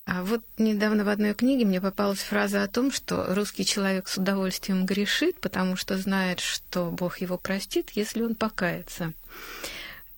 А 0.06 0.22
вот 0.22 0.42
недавно 0.58 1.04
в 1.04 1.08
одной 1.08 1.34
книге 1.34 1.64
мне 1.64 1.80
попалась 1.80 2.18
фраза 2.18 2.62
о 2.62 2.68
том, 2.68 2.92
что 2.92 3.34
русский 3.34 3.64
человек 3.64 4.06
с 4.08 4.18
удовольствием 4.18 4.84
грешит, 4.84 5.40
потому 5.40 5.76
что 5.76 5.96
знает, 5.96 6.40
что 6.40 6.90
Бог 6.90 7.18
его 7.18 7.38
простит, 7.38 7.90
если 7.92 8.22
он 8.22 8.34
покается. 8.34 9.14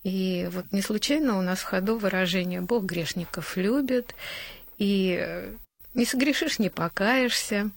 И 0.03 0.49
вот 0.51 0.71
не 0.71 0.81
случайно 0.81 1.37
у 1.37 1.41
нас 1.41 1.59
в 1.59 1.63
ходу 1.63 1.97
выражение 1.97 2.61
«Бог 2.61 2.83
грешников 2.83 3.55
любит», 3.55 4.13
и 4.77 5.55
не 5.97 6.05
согрешишь, 6.05 6.59
не 6.59 6.69
покаешься. 6.69 7.71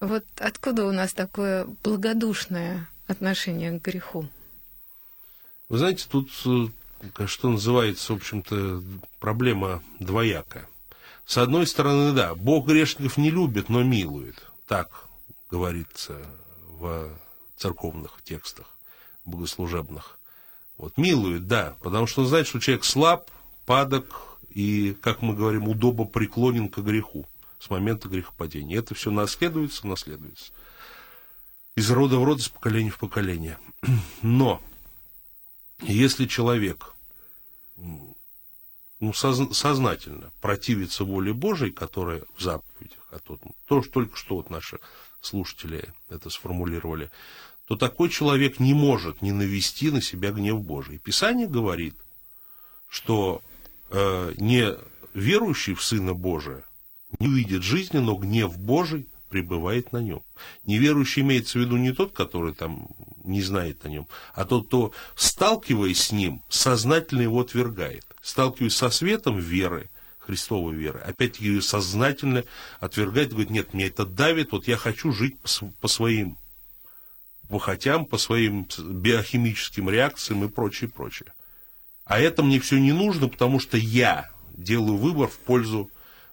Вот 0.00 0.24
откуда 0.36 0.84
у 0.84 0.92
нас 0.92 1.12
такое 1.12 1.66
благодушное 1.82 2.88
отношение 3.06 3.78
к 3.78 3.82
греху? 3.82 4.28
Вы 5.68 5.78
знаете, 5.78 6.06
тут, 6.08 6.30
э, 6.44 7.26
что 7.26 7.48
называется, 7.48 8.12
в 8.12 8.16
общем-то, 8.16 8.82
проблема 9.20 9.82
двоякая. 10.00 10.68
С 11.26 11.38
одной 11.38 11.66
стороны, 11.66 12.12
да, 12.12 12.34
Бог 12.34 12.66
грешников 12.66 13.16
не 13.16 13.30
любит, 13.30 13.68
но 13.68 13.82
милует. 13.82 14.42
Так 14.66 15.04
говорится 15.50 16.16
в 16.78 17.10
церковных 17.56 18.20
текстах 18.24 18.66
богослужебных. 19.24 20.18
Вот, 20.76 20.96
милует, 20.96 21.46
да, 21.46 21.76
потому 21.82 22.06
что 22.06 22.22
он 22.22 22.28
знает, 22.28 22.46
что 22.46 22.60
человек 22.60 22.84
слаб, 22.84 23.30
падок, 23.66 24.37
и, 24.58 24.92
как 24.94 25.22
мы 25.22 25.36
говорим, 25.36 25.68
удобо 25.68 26.04
преклонен 26.04 26.68
к 26.68 26.78
греху 26.78 27.28
с 27.60 27.70
момента 27.70 28.08
грехопадения. 28.08 28.80
Это 28.80 28.92
все 28.96 29.12
наследуется, 29.12 29.86
наследуется. 29.86 30.52
Из 31.76 31.88
рода 31.92 32.18
в 32.18 32.24
род, 32.24 32.40
из 32.40 32.48
поколения 32.48 32.90
в 32.90 32.98
поколение. 32.98 33.56
Но 34.22 34.60
если 35.82 36.26
человек 36.26 36.92
ну, 37.76 39.12
сознательно 39.12 40.32
противится 40.40 41.04
воле 41.04 41.32
Божией, 41.32 41.70
которая 41.70 42.24
в 42.36 42.42
заповедях, 42.42 43.06
а 43.12 43.20
то, 43.20 43.38
то 43.66 43.80
что 43.80 43.92
только 43.92 44.16
что 44.16 44.34
вот 44.34 44.50
наши 44.50 44.80
слушатели 45.20 45.94
это 46.08 46.30
сформулировали, 46.30 47.12
то 47.66 47.76
такой 47.76 48.08
человек 48.08 48.58
не 48.58 48.74
может 48.74 49.22
не 49.22 49.30
навести 49.30 49.92
на 49.92 50.02
себя 50.02 50.32
гнев 50.32 50.60
Божий. 50.62 50.98
Писание 50.98 51.46
говорит, 51.46 51.94
что 52.88 53.40
э, 53.90 54.34
не 54.36 54.74
верующий 55.14 55.74
в 55.74 55.82
Сына 55.82 56.14
Божия 56.14 56.64
не 57.18 57.28
увидит 57.28 57.62
жизни, 57.62 57.98
но 57.98 58.14
гнев 58.14 58.58
Божий 58.58 59.08
пребывает 59.28 59.92
на 59.92 59.98
нем. 59.98 60.22
Неверующий 60.64 61.22
имеется 61.22 61.58
в 61.58 61.62
виду 61.62 61.76
не 61.76 61.92
тот, 61.92 62.12
который 62.12 62.54
там 62.54 62.88
не 63.24 63.42
знает 63.42 63.84
о 63.84 63.88
нем, 63.88 64.06
а 64.34 64.44
тот, 64.44 64.68
кто, 64.68 64.92
сталкиваясь 65.14 66.00
с 66.00 66.12
ним, 66.12 66.42
сознательно 66.48 67.22
его 67.22 67.40
отвергает. 67.40 68.04
Сталкиваясь 68.22 68.76
со 68.76 68.90
светом 68.90 69.38
веры, 69.38 69.90
Христовой 70.18 70.74
веры, 70.74 71.00
опять-таки 71.00 71.46
ее 71.46 71.62
сознательно 71.62 72.44
отвергает, 72.80 73.30
говорит, 73.30 73.50
нет, 73.50 73.72
мне 73.72 73.86
это 73.86 74.04
давит, 74.04 74.52
вот 74.52 74.68
я 74.68 74.76
хочу 74.76 75.12
жить 75.12 75.38
по 75.80 75.88
своим 75.88 76.36
похотям, 77.48 78.04
по 78.04 78.18
своим 78.18 78.66
биохимическим 78.78 79.88
реакциям 79.88 80.44
и 80.44 80.48
прочее, 80.48 80.90
прочее. 80.90 81.32
А 82.08 82.18
это 82.18 82.42
мне 82.42 82.58
все 82.58 82.78
не 82.78 82.92
нужно, 82.92 83.28
потому 83.28 83.60
что 83.60 83.76
я 83.76 84.30
делаю 84.56 84.96
выбор 84.96 85.28
в 85.28 85.38
пользу 85.38 85.90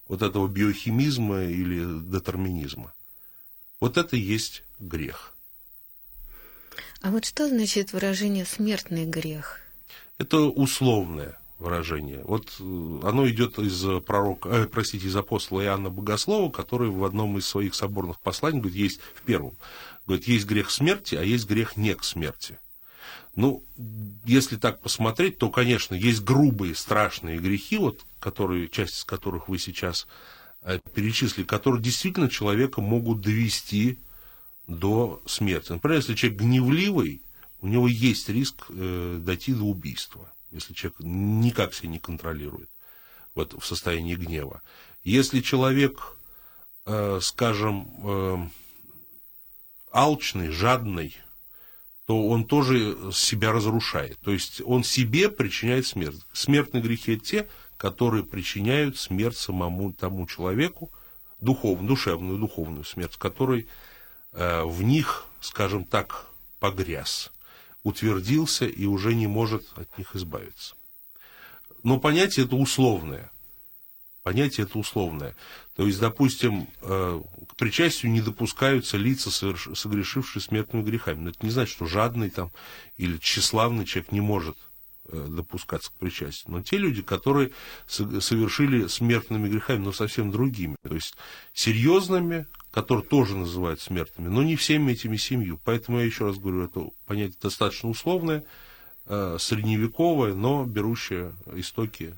вот 0.07 0.21
этого 0.21 0.47
биохимизма 0.47 1.43
или 1.43 1.85
детерминизма. 2.09 2.93
Вот 3.81 3.97
это 3.97 4.15
и 4.15 4.19
есть 4.19 4.63
грех. 4.79 5.35
А 7.01 7.11
вот 7.11 7.25
что 7.25 7.49
значит 7.49 7.91
выражение 7.91 8.45
«смертный 8.45 9.05
грех»? 9.05 9.59
Это 10.17 10.39
условное 10.39 11.37
выражение. 11.59 12.21
Вот 12.23 12.55
э, 12.59 12.99
оно 13.03 13.29
идет 13.29 13.59
из 13.59 14.01
пророка, 14.03 14.49
э, 14.49 14.67
простите, 14.67 15.07
из 15.07 15.15
апостола 15.15 15.61
Иоанна 15.61 15.89
Богослова, 15.89 16.49
который 16.49 16.89
в 16.89 17.03
одном 17.03 17.37
из 17.37 17.47
своих 17.47 17.75
соборных 17.75 18.21
посланий 18.21 18.59
говорит, 18.59 18.77
есть 18.77 19.01
в 19.13 19.23
первом, 19.23 19.57
говорит, 20.07 20.27
есть 20.27 20.45
грех 20.45 20.71
смерти, 20.71 21.15
а 21.15 21.21
есть 21.21 21.49
грех 21.49 21.75
не 21.75 21.93
к 21.95 22.05
смерти. 22.05 22.59
Ну, 23.35 23.63
если 24.23 24.55
так 24.55 24.79
посмотреть, 24.79 25.37
то, 25.37 25.49
конечно, 25.49 25.93
есть 25.93 26.23
грубые, 26.23 26.73
страшные 26.73 27.37
грехи, 27.37 27.77
вот, 27.77 28.05
которые, 28.19 28.69
часть 28.69 28.99
из 28.99 29.03
которых 29.03 29.49
вы 29.49 29.59
сейчас 29.59 30.07
э, 30.61 30.79
перечислили, 30.93 31.45
которые 31.45 31.81
действительно 31.81 32.29
человека 32.29 32.79
могут 32.79 33.21
довести 33.21 33.99
до 34.67 35.21
смерти. 35.25 35.73
Например, 35.73 35.97
если 35.97 36.15
человек 36.15 36.39
гневливый, 36.39 37.21
у 37.61 37.67
него 37.67 37.87
есть 37.89 38.29
риск 38.29 38.67
э, 38.69 39.19
дойти 39.21 39.53
до 39.53 39.63
убийства, 39.63 40.31
если 40.51 40.73
человек 40.73 40.99
никак 40.99 41.73
себя 41.73 41.89
не 41.89 41.99
контролирует 41.99 42.69
вот, 43.33 43.53
в 43.61 43.65
состоянии 43.65 44.15
гнева. 44.15 44.61
Если 45.03 45.41
человек, 45.41 46.15
э, 46.85 47.19
скажем, 47.21 47.89
э, 48.03 48.47
алчный, 49.91 50.49
жадный, 50.49 51.17
то 52.05 52.27
он 52.27 52.45
тоже 52.45 53.11
себя 53.11 53.51
разрушает. 53.51 54.19
То 54.19 54.31
есть 54.31 54.61
он 54.63 54.83
себе 54.83 55.29
причиняет 55.29 55.87
смерть. 55.87 56.21
Смертные 56.33 56.83
грехи– 56.83 57.19
те, 57.19 57.47
которые 57.77 58.23
причиняют 58.23 58.97
смерть 58.97 59.37
самому 59.37 59.91
тому 59.91 60.27
человеку, 60.27 60.91
духовную, 61.41 61.87
душевную, 61.87 62.37
духовную 62.37 62.83
смерть, 62.83 63.17
который 63.17 63.67
э, 64.33 64.63
в 64.63 64.83
них, 64.83 65.25
скажем 65.41 65.83
так, 65.83 66.27
погряз, 66.59 67.31
утвердился 67.83 68.65
и 68.65 68.85
уже 68.85 69.13
не 69.13 69.27
может 69.27 69.65
от 69.75 69.97
них 69.97 70.15
избавиться. 70.15 70.75
Но 71.83 71.99
понятие 71.99 72.45
это 72.45 72.55
условное. 72.55 73.31
Понятие 74.25 74.65
это 74.65 74.79
условное. 74.79 75.35
То 75.75 75.85
есть, 75.85 75.99
допустим, 75.99 76.67
э, 76.81 77.21
к 77.47 77.55
причастию 77.57 78.11
не 78.11 78.21
допускаются 78.21 78.97
лица, 78.97 79.29
согрешившие 79.29 80.41
смертными 80.41 80.81
грехами. 80.81 81.19
Но 81.19 81.29
это 81.29 81.37
не 81.43 81.51
значит, 81.51 81.75
что 81.75 81.85
жадный 81.85 82.31
там 82.31 82.51
или 82.97 83.19
тщеславный 83.19 83.85
человек 83.85 84.11
не 84.11 84.21
может 84.21 84.57
э, 85.09 85.27
допускаться 85.29 85.91
к 85.91 85.93
причастию. 85.93 86.55
Но 86.55 86.63
те 86.63 86.77
люди, 86.77 87.03
которые 87.03 87.51
совершили 87.85 88.87
смертными 88.87 89.47
грехами, 89.47 89.83
но 89.83 89.91
совсем 89.91 90.31
другими, 90.31 90.75
то 90.81 90.95
есть 90.95 91.13
серьезными, 91.53 92.47
которые 92.71 93.05
тоже 93.05 93.37
называют 93.37 93.79
смертными, 93.79 94.29
но 94.29 94.41
не 94.41 94.55
всеми 94.55 94.93
этими 94.93 95.17
семью. 95.17 95.59
Поэтому 95.63 95.99
я 95.99 96.03
еще 96.03 96.25
раз 96.25 96.39
говорю, 96.39 96.63
это 96.63 96.89
понятие 97.05 97.37
достаточно 97.39 97.89
условное, 97.89 98.43
э, 99.05 99.37
средневековое, 99.39 100.33
но 100.33 100.65
берущее 100.65 101.31
истоки 101.53 102.15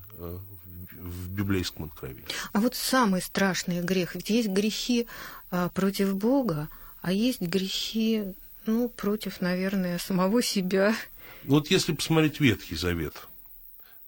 в 1.00 1.28
библейском 1.30 1.84
откровении. 1.84 2.24
А 2.52 2.60
вот 2.60 2.74
самый 2.74 3.22
страшный 3.22 3.80
грех, 3.80 4.14
ведь 4.14 4.30
есть 4.30 4.48
грехи 4.48 5.06
а, 5.50 5.68
против 5.70 6.14
Бога, 6.16 6.68
а 7.00 7.12
есть 7.12 7.40
грехи, 7.40 8.34
ну, 8.66 8.88
против, 8.88 9.40
наверное, 9.40 9.98
самого 9.98 10.42
себя. 10.42 10.94
Вот 11.44 11.70
если 11.70 11.92
посмотреть 11.92 12.40
Ветхий 12.40 12.76
Завет, 12.76 13.14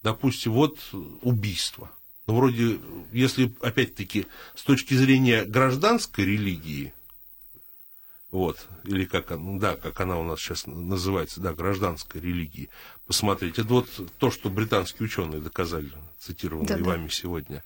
допустим, 0.03 0.53
вот 0.53 0.79
убийство. 1.23 1.91
Ну, 2.27 2.37
вроде, 2.37 2.79
если, 3.13 3.53
опять-таки, 3.61 4.27
с 4.55 4.63
точки 4.63 4.95
зрения 4.95 5.45
гражданской 5.45 6.25
религии, 6.25 6.93
вот, 8.31 8.69
или 8.85 9.05
как, 9.05 9.33
да, 9.59 9.77
как 9.77 10.01
она 10.01 10.17
у 10.19 10.23
нас 10.23 10.39
сейчас 10.39 10.67
называется, 10.67 11.41
да, 11.41 11.53
гражданской 11.53 12.21
религии, 12.21 12.71
посмотреть. 13.07 13.59
Это 13.59 13.69
вот 13.69 13.89
то, 14.19 14.31
что 14.31 14.51
британские 14.51 15.07
ученые 15.07 15.41
доказали, 15.41 15.91
цитированные 16.19 16.77
да, 16.77 16.85
вами 16.85 17.09
сегодня. 17.09 17.65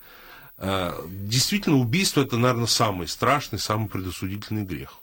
А, 0.57 0.99
действительно, 1.07 1.77
убийство 1.77 2.21
это, 2.21 2.37
наверное, 2.37 2.65
самый 2.65 3.07
страшный, 3.07 3.59
самый 3.59 3.89
предосудительный 3.89 4.63
грех. 4.63 4.99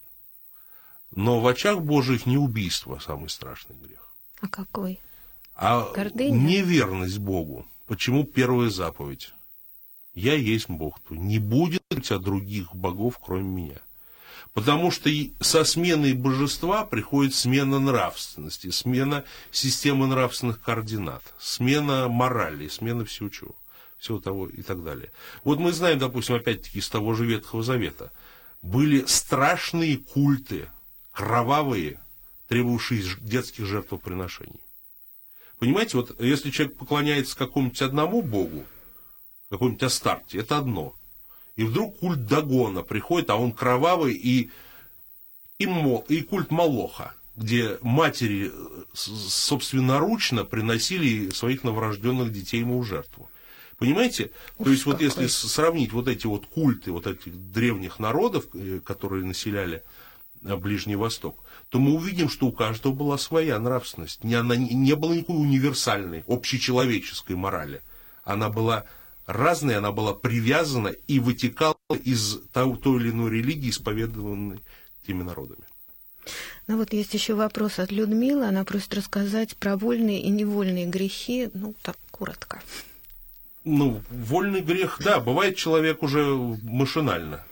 Но 1.14 1.40
в 1.40 1.46
очах 1.46 1.80
Божьих 1.80 2.26
не 2.26 2.38
убийство 2.38 2.98
самый 2.98 3.28
страшный 3.28 3.76
грех. 3.76 4.12
А 4.40 4.48
какой? 4.48 4.98
А 5.54 5.92
Гордыня? 5.92 6.36
неверность 6.36 7.18
Богу. 7.18 7.66
Почему 7.86 8.24
первая 8.24 8.70
заповедь? 8.70 9.32
Я 10.14 10.34
есть 10.34 10.68
Бог 10.68 10.98
твой. 11.00 11.18
Не 11.18 11.38
будет 11.38 11.82
у 11.90 12.00
тебя 12.00 12.18
других 12.18 12.74
богов, 12.74 13.20
кроме 13.22 13.44
меня. 13.44 13.80
Потому 14.52 14.90
что 14.90 15.10
со 15.40 15.64
сменой 15.64 16.12
божества 16.12 16.84
приходит 16.84 17.34
смена 17.34 17.78
нравственности, 17.78 18.70
смена 18.70 19.24
системы 19.50 20.06
нравственных 20.06 20.60
координат, 20.60 21.22
смена 21.38 22.08
морали, 22.08 22.68
смена 22.68 23.04
всего 23.04 23.28
чего, 23.28 23.54
всего 23.98 24.18
того 24.20 24.48
и 24.48 24.62
так 24.62 24.84
далее. 24.84 25.10
Вот 25.44 25.58
мы 25.58 25.72
знаем, 25.72 25.98
допустим, 25.98 26.34
опять-таки 26.34 26.80
из 26.80 26.88
того 26.88 27.14
же 27.14 27.24
Ветхого 27.24 27.62
Завета, 27.62 28.12
были 28.60 29.04
страшные 29.06 29.96
культы, 29.96 30.68
кровавые, 31.12 32.00
требовавшие 32.48 33.02
детских 33.20 33.66
жертвоприношений. 33.66 34.60
Понимаете, 35.58 35.96
вот 35.96 36.20
если 36.20 36.50
человек 36.50 36.76
поклоняется 36.76 37.36
какому-нибудь 37.36 37.82
одному 37.82 38.20
богу, 38.20 38.64
какому-нибудь 39.48 39.82
Астарте, 39.82 40.38
это 40.38 40.58
одно– 40.58 40.94
и 41.56 41.64
вдруг 41.64 41.98
культ 41.98 42.26
Дагона 42.26 42.82
приходит, 42.82 43.30
а 43.30 43.36
он 43.36 43.52
кровавый, 43.52 44.14
и, 44.14 44.50
и, 45.58 45.66
мол, 45.66 46.04
и 46.08 46.22
культ 46.22 46.50
Молоха, 46.50 47.14
где 47.36 47.78
матери 47.82 48.50
э, 48.52 48.82
собственноручно 48.94 50.44
приносили 50.44 51.30
своих 51.30 51.64
новорожденных 51.64 52.32
детей 52.32 52.60
ему 52.60 52.80
в 52.80 52.86
жертву. 52.86 53.30
Понимаете? 53.78 54.30
Ух, 54.58 54.66
То 54.66 54.70
есть, 54.70 54.86
вот 54.86 55.00
если 55.00 55.26
сравнить 55.26 55.92
вот 55.92 56.08
эти 56.08 56.26
вот 56.26 56.46
культы 56.46 56.92
вот 56.92 57.06
этих 57.06 57.34
древних 57.52 57.98
народов, 57.98 58.46
э, 58.54 58.80
которые 58.82 59.24
населяли 59.24 59.82
э, 60.42 60.56
Ближний 60.56 60.96
Восток, 60.96 61.44
то 61.68 61.78
мы 61.78 61.92
увидим, 61.92 62.28
что 62.28 62.46
у 62.46 62.52
каждого 62.52 62.92
была 62.92 63.18
своя 63.18 63.58
нравственность. 63.58 64.24
Не, 64.24 64.34
она, 64.34 64.56
не 64.56 64.94
было 64.94 65.12
никакой 65.12 65.36
универсальной, 65.36 66.24
общечеловеческой 66.26 67.36
морали. 67.36 67.82
Она 68.24 68.50
была 68.50 68.84
разной, 69.26 69.76
она 69.76 69.92
была 69.92 70.14
привязана 70.14 70.88
и 70.88 71.18
вытекала 71.18 71.76
из 72.04 72.38
той, 72.52 72.76
той 72.76 73.00
или 73.00 73.10
иной 73.10 73.30
религии, 73.30 73.70
исповедованной 73.70 74.60
теми 75.06 75.22
народами. 75.22 75.64
Ну 76.68 76.78
вот 76.78 76.92
есть 76.92 77.14
еще 77.14 77.34
вопрос 77.34 77.78
от 77.78 77.90
Людмилы. 77.90 78.46
Она 78.46 78.64
просит 78.64 78.94
рассказать 78.94 79.56
про 79.56 79.76
вольные 79.76 80.22
и 80.22 80.30
невольные 80.30 80.86
грехи, 80.86 81.50
ну 81.54 81.74
так 81.82 81.96
коротко. 82.10 82.62
Ну, 83.64 84.02
вольный 84.10 84.60
грех, 84.60 85.00
да, 85.04 85.20
бывает 85.20 85.56
человек 85.56 86.02
уже 86.02 86.24
машинально 86.62 87.44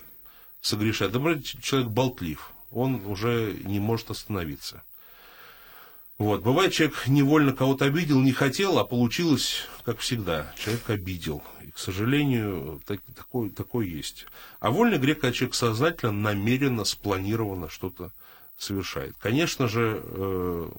согрешает. 0.61 1.13
Например, 1.13 1.41
человек 1.43 1.89
болтлив, 1.89 2.53
он 2.71 3.07
уже 3.07 3.57
не 3.65 3.79
может 3.79 4.11
остановиться. 4.11 4.83
Вот. 6.21 6.43
Бывает, 6.43 6.75
человек 6.75 7.07
невольно 7.07 7.55
кого-то 7.55 7.87
обидел, 7.87 8.21
не 8.21 8.33
хотел, 8.33 8.79
а 8.79 8.85
получилось, 8.85 9.67
как 9.87 10.01
всегда, 10.01 10.53
человек 10.63 10.91
обидел. 10.91 11.43
И, 11.63 11.71
к 11.71 11.79
сожалению, 11.79 12.83
так, 12.85 13.01
такой, 13.17 13.49
такой 13.49 13.89
есть. 13.89 14.27
А 14.59 14.71
вольный 14.71 14.99
грех, 14.99 15.21
когда 15.21 15.33
человек 15.33 15.55
сознательно, 15.55 16.13
намеренно, 16.13 16.85
спланированно 16.85 17.71
что-то 17.71 18.13
совершает. 18.59 19.17
Конечно 19.17 19.67
же, 19.67 20.03
э, 20.05 20.71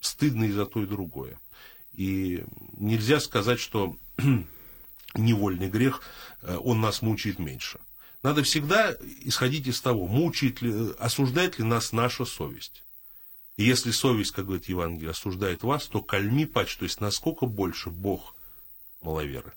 стыдно 0.00 0.44
и 0.44 0.52
за 0.52 0.66
то, 0.66 0.82
и 0.82 0.86
другое. 0.86 1.40
И 1.94 2.44
нельзя 2.76 3.18
сказать, 3.20 3.60
что 3.60 3.96
невольный 5.14 5.70
грех, 5.70 6.02
э, 6.42 6.54
он 6.62 6.82
нас 6.82 7.00
мучает 7.00 7.38
меньше. 7.38 7.80
Надо 8.22 8.42
всегда 8.42 8.94
исходить 9.22 9.66
из 9.66 9.80
того, 9.80 10.06
мучает 10.06 10.60
ли, 10.60 10.90
осуждает 10.98 11.58
ли 11.58 11.64
нас 11.64 11.92
наша 11.92 12.26
совесть. 12.26 12.84
И 13.56 13.64
если 13.64 13.90
совесть, 13.90 14.32
как 14.32 14.46
говорит 14.46 14.68
Евангелие, 14.68 15.10
осуждает 15.10 15.62
вас, 15.62 15.86
то 15.86 16.00
кальми 16.00 16.44
пач, 16.44 16.76
то 16.76 16.84
есть 16.84 17.00
насколько 17.00 17.46
больше 17.46 17.90
Бог 17.90 18.34
маловеры. 19.02 19.52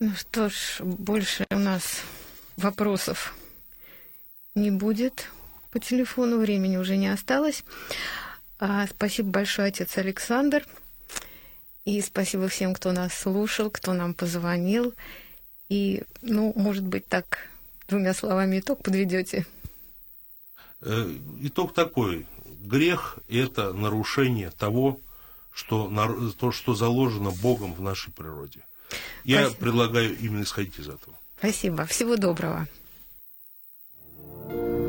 Ну 0.00 0.12
что 0.16 0.48
ж, 0.48 0.80
больше 0.80 1.46
у 1.50 1.58
нас 1.58 2.02
вопросов 2.56 3.34
не 4.54 4.70
будет 4.70 5.30
по 5.70 5.78
телефону, 5.78 6.38
времени 6.38 6.76
уже 6.76 6.96
не 6.96 7.08
осталось. 7.08 7.64
А, 8.58 8.86
спасибо 8.86 9.30
большое, 9.30 9.68
отец 9.68 9.96
Александр. 9.96 10.66
И 11.84 12.00
спасибо 12.00 12.48
всем, 12.48 12.74
кто 12.74 12.92
нас 12.92 13.12
слушал, 13.12 13.70
кто 13.70 13.92
нам 13.92 14.14
позвонил. 14.14 14.94
И, 15.68 16.02
ну, 16.22 16.52
может 16.56 16.84
быть, 16.84 17.06
так 17.08 17.48
двумя 17.88 18.14
словами 18.14 18.60
итог 18.60 18.82
подведете. 18.82 19.46
Э, 20.84 21.16
итог 21.40 21.72
такой. 21.72 22.26
Грех– 22.60 23.18
это 23.28 23.72
нарушение 23.72 24.50
того, 24.50 25.00
что, 25.52 25.90
то, 26.38 26.52
что 26.52 26.74
заложено 26.74 27.30
Богом 27.30 27.74
в 27.74 27.80
нашей 27.80 28.12
природе. 28.12 28.60
Я 29.24 29.46
Спасибо. 29.46 29.60
предлагаю 29.60 30.18
именно 30.18 30.42
исходить 30.42 30.78
из 30.78 30.88
этого. 30.88 31.16
Спасибо. 31.38 31.84
Всего 31.86 32.16
доброго. 32.16 32.68
thank 34.46 34.78
you 34.78 34.83